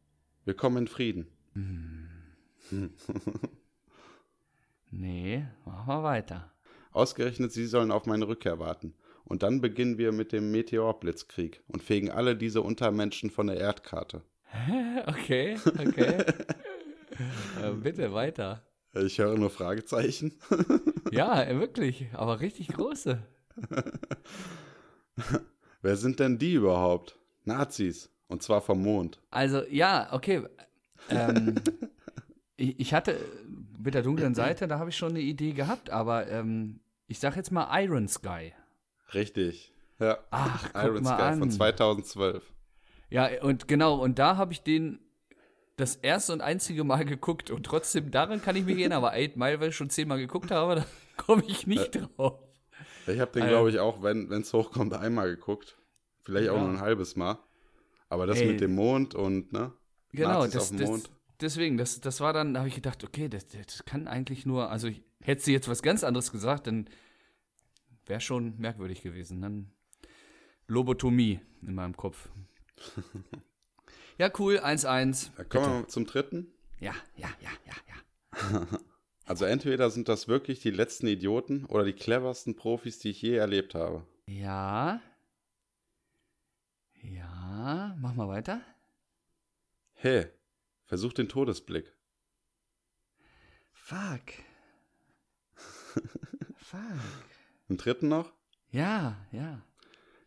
wir 0.49 0.55
kommen 0.55 0.79
in 0.79 0.89
Frieden. 0.89 1.27
Hm. 1.53 2.09
nee, 4.91 5.45
machen 5.67 5.87
wir 5.87 6.03
weiter. 6.03 6.51
Ausgerechnet 6.91 7.53
Sie 7.53 7.67
sollen 7.67 7.91
auf 7.91 8.07
meine 8.07 8.27
Rückkehr 8.27 8.59
warten. 8.59 8.95
Und 9.25 9.43
dann 9.43 9.61
beginnen 9.61 9.99
wir 9.99 10.11
mit 10.11 10.33
dem 10.33 10.51
Meteorblitzkrieg 10.51 11.63
und 11.69 11.83
fegen 11.83 12.11
alle 12.11 12.35
diese 12.35 12.63
Untermenschen 12.63 13.29
von 13.29 13.49
der 13.49 13.59
Erdkarte. 13.59 14.23
okay, 15.07 15.59
okay. 15.67 16.17
äh, 17.63 17.73
bitte 17.83 18.15
weiter. 18.15 18.67
Ich 18.95 19.19
höre 19.19 19.37
nur 19.37 19.51
Fragezeichen. 19.51 20.33
ja, 21.11 21.47
wirklich, 21.61 22.07
aber 22.15 22.41
richtig 22.41 22.69
große. 22.69 23.23
Wer 25.83 25.97
sind 25.97 26.21
denn 26.21 26.39
die 26.39 26.55
überhaupt? 26.55 27.19
Nazis. 27.45 28.11
Und 28.29 28.43
zwar 28.43 28.61
vom 28.61 28.83
Mond. 28.83 29.21
Also, 29.31 29.63
ja, 29.71 30.09
okay. 30.13 30.45
Ähm, 31.11 31.57
ich, 32.57 32.79
ich, 32.79 32.95
hatte 32.95 33.19
mit 33.79 33.95
der 33.95 34.03
dunklen 34.03 34.35
Seite, 34.35 34.69
da 34.69 34.79
habe 34.79 34.91
ich 34.91 34.97
schon 34.97 35.11
eine 35.11 35.21
Idee 35.21 35.53
gehabt, 35.53 35.91
aber 35.91 36.29
ähm, 36.29 36.81
ich 37.07 37.19
sag 37.19 37.37
jetzt 37.37 37.51
mal 37.51 37.69
Iron 37.83 38.07
Sky. 38.07 38.53
Richtig. 39.15 39.73
Ja. 39.99 40.19
Ach, 40.31 40.69
Iron 40.75 41.05
Sky 41.05 41.15
an. 41.15 41.39
von 41.39 41.51
2012. 41.51 42.53
Ja, 43.11 43.29
und 43.43 43.67
genau, 43.67 43.95
und 43.95 44.19
da 44.19 44.37
habe 44.37 44.53
ich 44.53 44.63
den 44.63 45.01
das 45.77 45.97
erste 45.97 46.33
und 46.33 46.41
einzige 46.41 46.85
Mal 46.85 47.05
geguckt 47.05 47.51
und 47.51 47.65
trotzdem 47.65 48.11
daran 48.11 48.43
kann 48.43 48.57
ich 48.57 48.65
mich 48.65 48.79
erinnern, 48.79 48.99
aber 48.99 49.13
Eight 49.13 49.37
Mile, 49.37 49.61
weil 49.61 49.69
ich 49.71 49.77
schon 49.77 49.91
zehnmal 49.91 50.19
geguckt 50.19 50.51
habe, 50.51 50.75
da 50.75 50.85
komme 51.17 51.45
ich 51.47 51.67
nicht 51.67 51.97
äh, 51.97 52.01
drauf. 52.01 52.41
Ich 53.07 53.21
habe 53.21 53.33
den, 53.33 53.43
also, 53.43 53.55
glaube 53.55 53.71
ich, 53.71 53.79
auch, 53.79 54.03
wenn 54.03 54.31
es 54.31 54.53
hochkommt, 54.53 54.93
einmal 54.93 55.31
geguckt. 55.31 55.79
Vielleicht 56.25 56.47
ja. 56.47 56.53
auch 56.53 56.61
nur 56.61 56.69
ein 56.69 56.81
halbes 56.81 57.17
Mal. 57.17 57.39
Aber 58.09 58.27
das 58.27 58.41
Ey. 58.41 58.49
mit 58.49 58.61
dem 58.61 58.75
Mond 58.75 59.15
und, 59.15 59.53
ne? 59.53 59.73
Genau, 60.13 60.47
das, 60.47 60.75
das, 60.75 61.11
deswegen, 61.41 61.77
das, 61.77 62.01
das 62.01 62.21
war 62.21 62.33
dann, 62.33 62.55
da 62.55 62.61
habe 62.61 62.69
ich 62.69 62.75
gedacht, 62.75 63.05
okay, 63.05 63.29
das, 63.29 63.47
das 63.49 63.85
kann 63.85 64.09
eigentlich 64.09 64.47
nur, 64.47 64.71
also 64.71 64.89
ich, 64.89 65.03
hätte 65.21 65.43
sie 65.43 65.53
jetzt 65.53 65.69
was 65.69 65.83
ganz 65.83 66.05
anderes 66.05 66.33
gesagt, 66.33 66.67
dann 66.67 66.89
wäre 68.07 68.21
schon 68.21 68.59
merkwürdig 68.59 69.03
gewesen. 69.03 69.43
Dann 69.43 69.71
Lobotomie 70.67 71.41
in 71.63 71.75
meinem 71.75 71.97
Kopf. 71.97 72.29
Ja, 74.19 74.33
cool, 74.41 74.59
1-1. 74.59 75.31
Kommen 75.49 75.83
wir 75.83 75.89
zum 75.89 76.05
dritten. 76.05 76.49
Ja, 76.81 76.93
ja, 77.17 77.29
ja, 77.41 77.51
ja, 77.67 77.75
ja. 77.87 78.67
also 79.27 79.45
entweder 79.45 79.91
sind 79.91 80.09
das 80.09 80.27
wirklich 80.27 80.59
die 80.59 80.73
letzten 80.73 81.07
Idioten 81.07 81.65
oder 81.67 81.85
die 81.85 81.93
cleversten 81.93 82.57
Profis, 82.57 82.99
die 82.99 83.11
ich 83.11 83.23
je 83.23 83.37
erlebt 83.37 83.77
habe. 83.77 84.05
Ja. 84.27 85.01
Ja, 87.01 87.38
mach 87.99 88.15
mal 88.15 88.29
weiter. 88.29 88.61
Hey, 89.95 90.27
versuch 90.85 91.13
den 91.13 91.29
Todesblick. 91.29 91.93
Fuck. 93.73 94.35
Fuck. 96.57 96.81
Einen 97.69 97.79
dritten 97.79 98.09
noch? 98.09 98.33
Ja, 98.71 99.17
ja. 99.33 99.63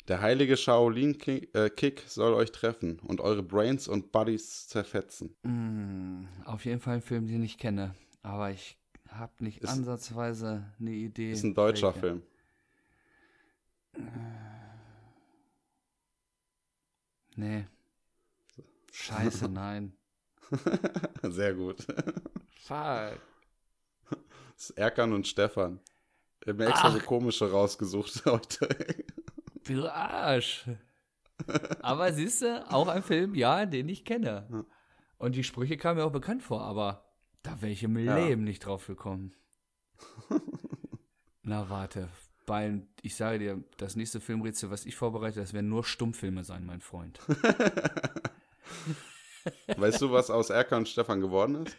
Der 0.08 0.22
heilige 0.22 0.58
Shaolin-Kick 0.58 1.56
äh, 1.56 2.08
soll 2.08 2.34
euch 2.34 2.52
treffen 2.52 3.00
und 3.00 3.22
eure 3.22 3.44
Brains 3.44 3.88
und 3.88 4.12
Bodies 4.12 4.68
zerfetzen. 4.68 5.36
Mm, 5.44 6.26
auf 6.46 6.66
jeden 6.66 6.80
Fall 6.80 6.96
ein 6.96 7.02
Film, 7.02 7.28
den 7.28 7.44
ich 7.44 7.58
kenne. 7.58 7.96
Aber 8.24 8.52
ich 8.52 8.78
habe 9.10 9.32
nicht 9.44 9.60
ist, 9.62 9.70
ansatzweise 9.70 10.66
eine 10.80 10.92
Idee. 10.92 11.32
Ist 11.32 11.44
ein 11.44 11.54
deutscher 11.54 11.94
welche. 11.96 12.00
Film. 12.00 12.24
Nee. 17.36 17.68
Scheiße, 18.92 19.48
nein. 19.50 19.94
Sehr 21.24 21.54
gut. 21.54 21.86
Fuck. 22.58 23.20
Das 24.10 24.70
ist 24.70 24.78
Erkan 24.78 25.14
und 25.14 25.28
Stefan. 25.28 25.80
Ich 26.42 26.48
habe 26.48 26.64
mir 26.64 26.70
extra 26.70 26.90
Ach. 26.90 26.94
so 26.94 27.00
komische 27.00 27.50
rausgesucht 27.52 28.26
heute. 28.26 28.68
Du 29.64 29.88
Arsch. 29.88 30.66
Aber 31.82 32.14
siehst 32.14 32.42
du, 32.42 32.66
auch 32.72 32.88
ein 32.88 33.04
Film, 33.04 33.36
ja, 33.36 33.66
den 33.66 33.90
ich 33.90 34.06
kenne. 34.06 34.66
Und 35.18 35.36
die 35.36 35.44
Sprüche 35.44 35.78
kamen 35.78 36.00
mir 36.00 36.06
auch 36.06 36.12
bekannt 36.12 36.44
vor, 36.44 36.62
aber 36.62 37.06
da 37.44 37.62
wäre 37.62 37.72
ich 37.72 37.84
im 37.84 37.98
ja. 37.98 38.18
Leben 38.18 38.44
nicht 38.44 38.66
drauf 38.66 38.88
gekommen. 38.88 39.34
Na, 41.44 41.70
warte. 41.70 42.10
Bei, 42.52 42.82
ich 43.02 43.16
sage 43.16 43.40
dir, 43.40 43.64
das 43.78 43.96
nächste 43.96 44.20
Filmrätsel, 44.20 44.70
was 44.72 44.86
ich 44.86 44.98
vorbereite, 44.98 45.40
das 45.40 45.54
werden 45.54 45.70
nur 45.70 45.86
Stummfilme 45.86 46.44
sein, 46.44 46.66
mein 46.66 46.82
Freund. 46.82 47.18
Weißt 49.78 50.02
du, 50.02 50.12
was 50.12 50.30
aus 50.30 50.50
Erkan 50.50 50.80
und 50.80 50.90
Stefan 50.90 51.22
geworden 51.22 51.66
ist? 51.66 51.78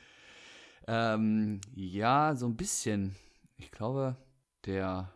Ähm, 0.87 1.61
ja, 1.75 2.35
so 2.35 2.47
ein 2.47 2.57
bisschen. 2.57 3.15
Ich 3.59 3.71
glaube, 3.71 4.17
der 4.65 5.13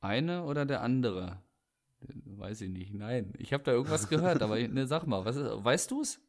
eine 0.00 0.44
oder 0.44 0.64
der 0.64 0.80
andere. 0.80 1.42
Weiß 2.26 2.60
ich 2.60 2.70
nicht. 2.70 2.94
Nein, 2.94 3.32
ich 3.36 3.52
habe 3.52 3.64
da 3.64 3.72
irgendwas 3.72 4.08
gehört, 4.08 4.42
aber 4.42 4.60
ne, 4.60 4.86
sag 4.86 5.08
mal, 5.08 5.24
was 5.24 5.34
ist, 5.34 5.64
weißt 5.64 5.90
du 5.90 6.02
es? 6.02 6.20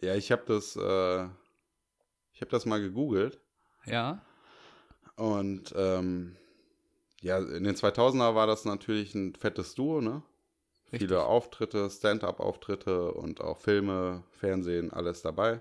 Ja, 0.00 0.14
ich 0.14 0.30
habe 0.30 0.44
das, 0.46 0.76
äh, 0.76 1.24
ich 2.34 2.40
habe 2.40 2.52
das 2.52 2.66
mal 2.66 2.80
gegoogelt 2.80 3.40
Ja. 3.84 4.22
und 5.16 5.74
ähm, 5.76 6.36
ja, 7.24 7.38
in 7.38 7.64
den 7.64 7.74
2000er 7.74 8.34
war 8.34 8.46
das 8.46 8.64
natürlich 8.64 9.14
ein 9.14 9.34
fettes 9.34 9.74
Duo, 9.74 10.00
ne? 10.00 10.22
Richtig. 10.92 11.08
Viele 11.08 11.24
Auftritte, 11.24 11.88
Stand-up-Auftritte 11.90 13.12
und 13.12 13.40
auch 13.40 13.58
Filme, 13.58 14.22
Fernsehen, 14.30 14.92
alles 14.92 15.22
dabei. 15.22 15.60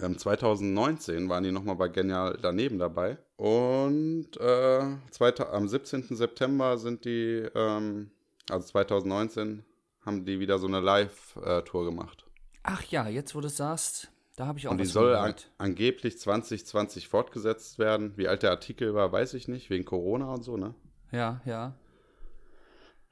Ähm, 0.00 0.16
2019 0.16 1.28
waren 1.28 1.44
die 1.44 1.52
nochmal 1.52 1.76
bei 1.76 1.88
Genial 1.88 2.38
daneben 2.40 2.78
dabei. 2.78 3.18
Und 3.36 4.36
äh, 4.38 4.96
zweita- 5.10 5.50
am 5.52 5.68
17. 5.68 6.16
September 6.16 6.78
sind 6.78 7.04
die, 7.04 7.46
ähm, 7.54 8.10
also 8.48 8.66
2019, 8.68 9.64
haben 10.06 10.24
die 10.24 10.38
wieder 10.40 10.58
so 10.58 10.66
eine 10.66 10.80
Live-Tour 10.80 11.84
gemacht. 11.84 12.24
Ach 12.62 12.82
ja, 12.84 13.08
jetzt 13.08 13.34
wo 13.34 13.40
du 13.40 13.48
es 13.48 13.56
sagst, 13.56 14.10
da 14.36 14.46
habe 14.46 14.58
ich 14.58 14.66
auch 14.66 14.72
Und 14.72 14.78
die 14.78 14.84
soll 14.86 15.14
an, 15.14 15.34
angeblich 15.58 16.18
2020 16.18 17.08
fortgesetzt 17.08 17.78
werden. 17.78 18.16
Wie 18.16 18.28
alt 18.28 18.42
der 18.42 18.50
Artikel 18.50 18.94
war, 18.94 19.12
weiß 19.12 19.34
ich 19.34 19.48
nicht, 19.48 19.70
wegen 19.70 19.84
Corona 19.84 20.32
und 20.32 20.42
so, 20.42 20.56
ne? 20.56 20.74
Ja, 21.12 21.40
ja. 21.44 21.74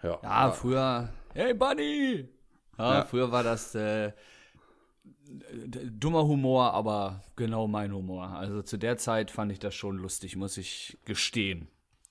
Ja, 0.03 0.19
Ja, 0.23 0.51
früher. 0.51 1.09
Hey, 1.35 1.55
Bunny! 1.55 2.29
Ja, 2.77 2.95
Ja. 2.95 3.05
früher 3.05 3.31
war 3.31 3.45
das 3.45 3.75
äh, 3.75 4.13
dummer 5.25 6.27
Humor, 6.27 6.75
aber 6.75 7.23
genau 7.37 7.69
mein 7.69 7.95
Humor. 7.95 8.29
Also 8.29 8.63
zu 8.63 8.77
der 8.77 8.97
Zeit 8.99 9.31
fand 9.31 9.53
ich 9.53 9.59
das 9.59 9.75
schon 9.75 9.97
lustig, 9.99 10.37
muss 10.37 10.57
ich 10.57 10.99
gestehen. 11.05 11.69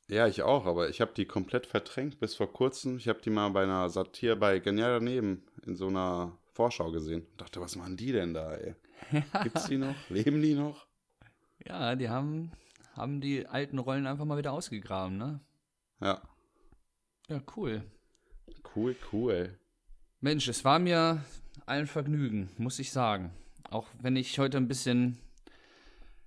Ja, 0.08 0.28
ich 0.28 0.42
auch, 0.44 0.66
aber 0.66 0.90
ich 0.90 1.00
habe 1.02 1.12
die 1.16 1.26
komplett 1.26 1.66
verdrängt 1.66 2.20
bis 2.20 2.36
vor 2.36 2.52
kurzem. 2.52 2.98
Ich 2.98 3.08
habe 3.08 3.22
die 3.22 3.30
mal 3.30 3.50
bei 3.50 3.64
einer 3.64 3.90
Satire 3.90 4.36
bei 4.36 4.60
Genial 4.60 5.00
daneben 5.00 5.44
in 5.66 5.76
so 5.76 5.88
einer 5.88 6.38
Vorschau 6.54 6.92
gesehen. 6.92 7.26
Dachte, 7.38 7.62
was 7.62 7.76
machen 7.76 7.96
die 7.98 8.12
denn 8.12 8.34
da, 8.34 8.54
ey? 8.56 8.76
Gibt's 9.44 9.66
die 9.68 9.78
noch? 9.78 9.96
Leben 10.10 10.42
die 10.42 10.54
noch? 10.56 10.86
Ja, 11.66 11.96
die 11.96 12.10
haben, 12.10 12.52
haben 12.94 13.22
die 13.22 13.46
alten 13.48 13.78
Rollen 13.80 14.08
einfach 14.08 14.26
mal 14.26 14.38
wieder 14.38 14.52
ausgegraben, 14.54 15.18
ne? 15.18 15.40
Ja, 16.00 16.22
Ja, 17.28 17.42
cool. 17.56 17.84
cool, 18.76 18.96
cool. 19.12 19.58
Mensch, 20.20 20.48
es 20.48 20.64
war 20.66 20.80
mir 20.80 21.24
ein 21.66 21.88
Vergnügen, 21.88 22.50
muss 22.58 22.80
ich 22.80 22.92
sagen. 22.92 23.32
Auch 23.70 23.88
wenn 24.02 24.16
ich 24.16 24.38
heute 24.40 24.58
ein 24.58 24.68
bisschen 24.68 25.18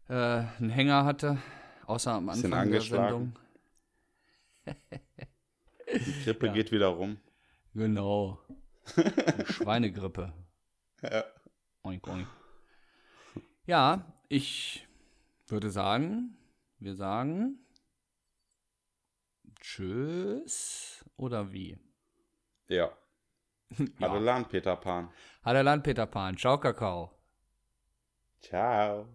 äh, 0.09 0.15
einen 0.15 0.71
Hänger 0.71 1.05
hatte, 1.05 1.39
außer 1.87 2.13
am 2.13 2.29
Anfang 2.29 2.71
der. 2.71 2.81
Sendung. 2.81 3.37
Die 4.67 6.25
Grippe 6.25 6.47
Ja. 6.47 6.53
geht 6.53 6.73
wieder 6.73 6.89
rum. 6.89 7.19
Genau. 7.75 8.39
Schweinegrippe. 9.47 10.33
Ja. 11.03 11.25
Oink, 11.83 12.07
oink. 12.09 12.27
Ja, 13.67 14.13
ich 14.29 14.87
würde 15.47 15.71
sagen, 15.71 16.37
wir 16.79 16.95
sagen 16.95 17.59
Tschüss 19.61 21.03
oder 21.17 21.53
wie? 21.53 21.79
Ja. 22.69 22.91
Ja. 23.99 24.09
Adelan, 24.09 24.47
Peter 24.47 24.77
Pan. 24.77 25.09
Hat 25.43 25.65
Land 25.65 25.83
Peter 25.83 26.07
Pan. 26.07 26.37
Ciao, 26.37 26.59
Kakao. 26.59 27.11
Ciao. 28.41 29.09